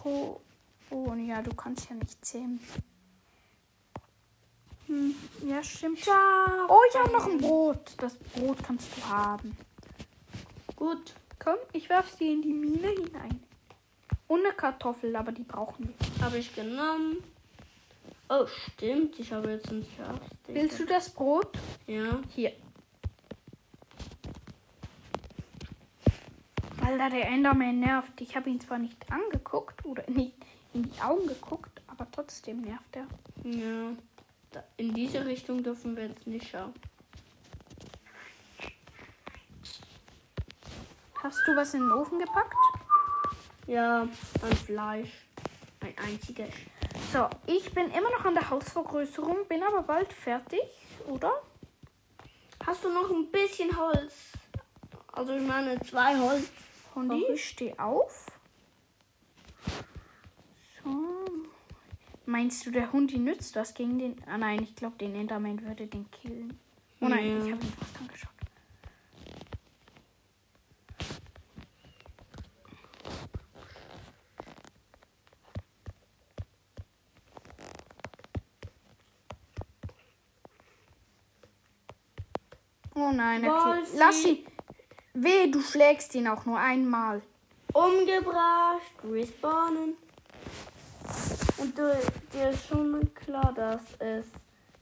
[0.03, 0.41] Oh,
[0.89, 2.59] oh ja, du kannst ja nicht zähmen.
[4.87, 5.15] Hm,
[5.47, 5.99] ja, stimmt.
[5.99, 6.67] Schaf.
[6.67, 7.93] Oh, ich habe noch ein Brot.
[7.97, 9.55] Das Brot kannst du haben.
[10.75, 11.13] Gut.
[11.39, 13.50] Komm, ich werf sie in die Mine hinein.
[14.31, 16.23] Und eine Kartoffel, aber die brauchen wir.
[16.25, 17.17] Habe ich genommen.
[18.29, 19.19] Oh, stimmt.
[19.19, 20.21] Ich habe jetzt ein Schaf.
[20.47, 21.49] Willst du das Brot?
[21.85, 22.17] Ja.
[22.29, 22.53] Hier.
[26.77, 28.21] Weil da der Enderman nervt.
[28.21, 30.37] Ich habe ihn zwar nicht angeguckt oder nicht
[30.73, 33.07] in die Augen geguckt, aber trotzdem nervt er.
[33.43, 33.91] Ja.
[34.51, 36.73] Da, in diese Richtung dürfen wir jetzt nicht schauen.
[41.21, 42.55] Hast du was in den Ofen gepackt?
[43.67, 45.09] Ja, ein Fleisch.
[45.79, 46.49] Ein einziges.
[47.11, 50.61] So, ich bin immer noch an der Hausvergrößerung, bin aber bald fertig,
[51.07, 51.31] oder?
[52.65, 54.33] Hast du noch ein bisschen Holz?
[55.11, 56.49] Also ich meine zwei Holz.
[56.93, 57.37] Hundi, Okay.
[57.37, 58.27] steh auf.
[60.83, 61.25] So.
[62.25, 64.23] Meinst du, der Hundi nützt was gegen den...
[64.27, 66.59] Ah nein, ich glaube, den Enderman würde den killen.
[66.99, 67.45] Oh nein, Ja.
[67.45, 68.30] ich habe ihn fast angeschaut.
[82.95, 83.43] Oh nein.
[83.43, 83.97] Wolfi.
[83.97, 84.45] Lass ihn.
[85.13, 87.21] Weh, du schlägst ihn auch nur einmal.
[87.73, 89.95] Umgebracht, respawnen.
[91.57, 91.97] Und du,
[92.33, 94.25] dir ist schon klar, dass es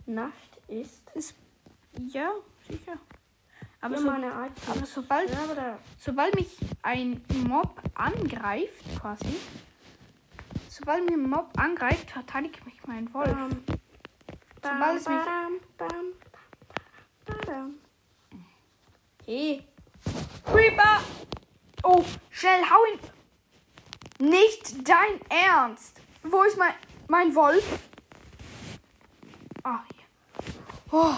[0.06, 1.10] Nacht ist.
[1.14, 1.36] Ist,
[1.98, 2.32] ja,
[2.68, 2.94] sicher.
[3.82, 4.10] Aber, Ja, so,
[4.72, 9.36] aber sobald, Ja, aber sobald mich ein Mob angreift, quasi,
[10.70, 13.30] sobald mich ein Mob angreift, verteidige ich mich mein Wolf.
[13.30, 13.54] Bam,
[14.62, 15.18] Sobald es mich-
[15.78, 16.14] bam,
[19.30, 19.36] bam.
[19.36, 19.64] Hey,
[20.46, 21.02] Creeper!
[21.84, 24.30] Oh, schnell, hau ihn!
[24.30, 26.02] Nicht dein Ernst!
[26.24, 26.74] Wo ist mein,
[27.08, 27.64] mein Wolf?
[29.64, 30.44] Ah, hier.
[30.92, 31.14] Oh,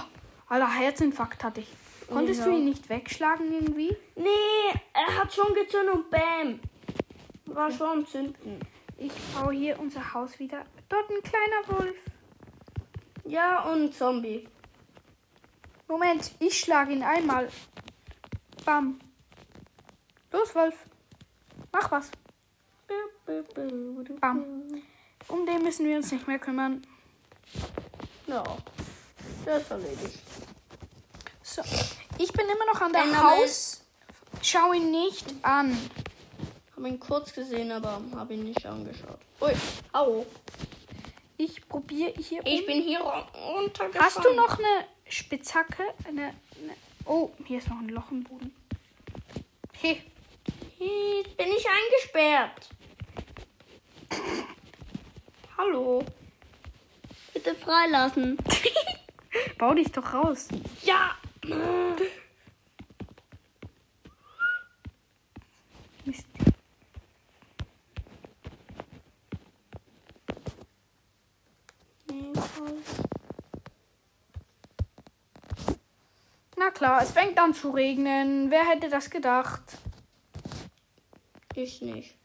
[0.49, 1.69] aller Herzinfarkt hatte ich.
[2.07, 2.45] Konntest Ja.
[2.47, 3.95] du ihn nicht wegschlagen irgendwie?
[4.15, 6.59] nee, er hat schon gezündet und bam.
[7.45, 8.59] War schon am Zünden.
[8.97, 10.63] Ich baue hier unser Haus wieder.
[10.89, 11.97] Dort ein kleiner Wolf.
[13.25, 14.47] Ja, und ein Zombie.
[15.87, 17.49] Moment, ich schlage ihn einmal.
[18.65, 18.99] Bam.
[20.31, 20.75] Los, Wolf.
[21.71, 22.11] Mach was.
[24.19, 24.63] Bam.
[25.27, 26.81] Um den müssen wir uns nicht mehr kümmern.
[28.27, 28.43] Ja,
[29.45, 30.19] das ist erledigt.
[31.43, 31.61] So.
[32.17, 33.39] Ich bin immer noch an der Enderman.
[33.39, 33.83] Haus.
[34.41, 35.77] Schau ihn nicht an.
[36.75, 39.19] Habe ihn kurz gesehen, aber habe ihn nicht angeschaut.
[39.41, 39.51] Ui,
[39.93, 40.25] au.
[41.37, 42.41] Ich probiere hier.
[42.45, 42.65] Ich um.
[42.67, 44.05] bin hier ru- runtergefallen.
[44.05, 45.83] Hast du noch eine Spitzhacke?
[46.07, 46.75] Eine, eine.
[47.13, 48.55] Oh, hier ist noch ein Loch im Boden.
[49.73, 50.01] Hey,
[50.79, 52.69] Jetzt bin ich eingesperrt.
[55.57, 56.05] Hallo.
[57.33, 58.37] Bitte freilassen.
[59.57, 60.47] bau dich doch raus.
[60.83, 61.17] Ja.
[66.05, 66.27] Mist.
[76.63, 78.51] Na klar, es fängt an zu regnen.
[78.51, 79.63] Wer hätte das gedacht?
[81.55, 82.15] Ich nicht.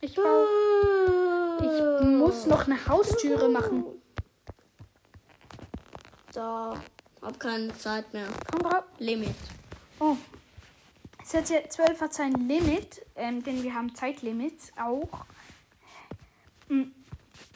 [0.00, 3.84] Ich, ich muss noch eine Haustüre machen.
[6.30, 6.40] So.
[6.40, 8.28] Hab keine Zeit mehr.
[8.50, 8.84] Komm drauf.
[8.98, 9.36] Limit.
[10.00, 10.16] Oh.
[11.22, 15.26] Es hat ja 12 hat sein Limit, ähm, denn wir haben Zeitlimits auch.
[16.68, 16.84] Mm,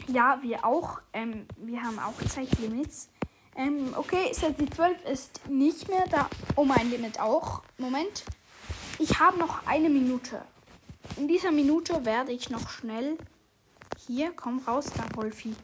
[0.07, 1.01] Ja, wir auch.
[1.13, 3.11] Ähm, wir haben auch Zeitlimits.
[3.57, 6.31] Ähm, okay, Set 12 ist nicht mehr da.
[6.57, 7.63] Oh, mein Limit auch.
[7.77, 8.25] Moment.
[9.01, 10.43] Ich habe noch eine Minute.
[11.17, 13.19] In dieser Minute werde ich noch schnell.
[14.07, 15.55] Hier, komm raus, da, Wolfi.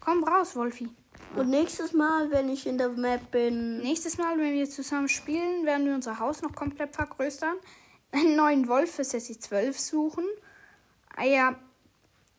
[0.00, 0.88] Komm raus, Wolfi.
[1.36, 3.78] Und nächstes Mal, wenn ich in der Map bin.
[3.78, 7.56] Nächstes Mal, wenn wir zusammen spielen, werden wir unser Haus noch komplett vergrößern.
[8.12, 10.24] Einen neuen Wolf für Sassy 12 suchen.
[11.14, 11.56] Ah ja,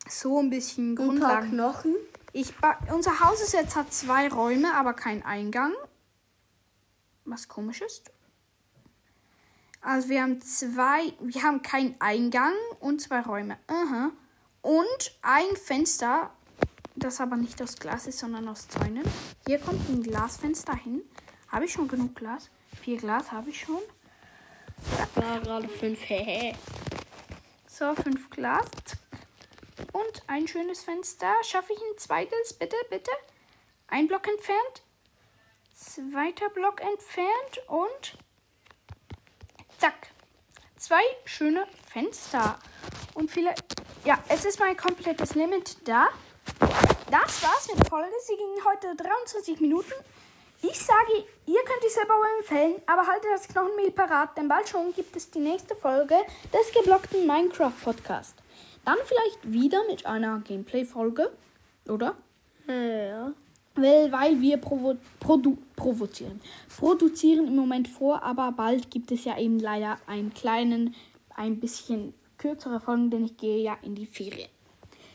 [0.08, 1.50] so ein bisschen Ein paar Grundlagen.
[1.50, 1.96] Knochen.
[2.32, 2.54] Ich
[2.92, 5.72] unser Haus ist jetzt hat zwei Räume, aber kein Eingang.
[7.24, 8.10] Was komisch ist.
[9.80, 13.56] Also wir haben zwei, wir haben keinen Eingang und zwei Räume.
[13.66, 14.10] Aha.
[14.62, 16.30] Und ein Fenster,
[16.96, 19.04] das aber nicht aus Glas ist, sondern aus Zäunen.
[19.46, 21.02] Hier kommt ein Glasfenster hin.
[21.48, 22.50] Habe ich schon genug Glas?
[22.82, 23.80] Vier Glas habe ich schon.
[25.16, 26.00] Ja, gerade fünf.
[27.66, 28.66] So, fünf Glas.
[29.92, 31.32] Und ein schönes Fenster.
[31.42, 32.52] Schaffe ich ein zweites?
[32.54, 33.10] Bitte, bitte.
[33.88, 34.82] Ein Block entfernt.
[35.74, 37.68] Zweiter Block entfernt.
[37.68, 38.18] Und
[39.78, 40.10] zack.
[40.76, 42.58] Zwei schöne Fenster.
[43.14, 43.54] Und viele.
[44.04, 46.08] Ja, es ist mein komplettes Limit da.
[47.10, 48.14] Das war's mit der Folge.
[48.26, 49.92] Sie ging heute 23 Minuten.
[50.62, 54.92] Ich sage, ihr könnt die selber empfehlen, aber haltet das Knochenmehl parat, denn bald schon
[54.94, 56.16] gibt es die nächste Folge
[56.52, 58.39] des geblockten Minecraft Podcast.
[58.84, 61.30] Dann vielleicht wieder mit einer Gameplay-Folge,
[61.88, 62.16] oder?
[62.66, 63.32] Ja.
[63.74, 66.40] Weil, weil wir provo produ provozieren.
[66.76, 70.94] Produzieren im Moment vor, aber bald gibt es ja eben leider einen kleinen,
[71.34, 74.48] ein bisschen kürzere Folgen, denn ich gehe ja in die Ferien.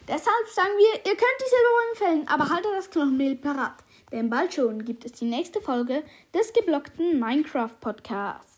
[0.07, 3.84] Deshalb sagen wir, ihr könnt die selber empfehlen, aber haltet das Knochenmehl parat.
[4.11, 6.03] Denn bald schon gibt es die nächste Folge
[6.34, 8.55] des geblockten Minecraft Podcasts.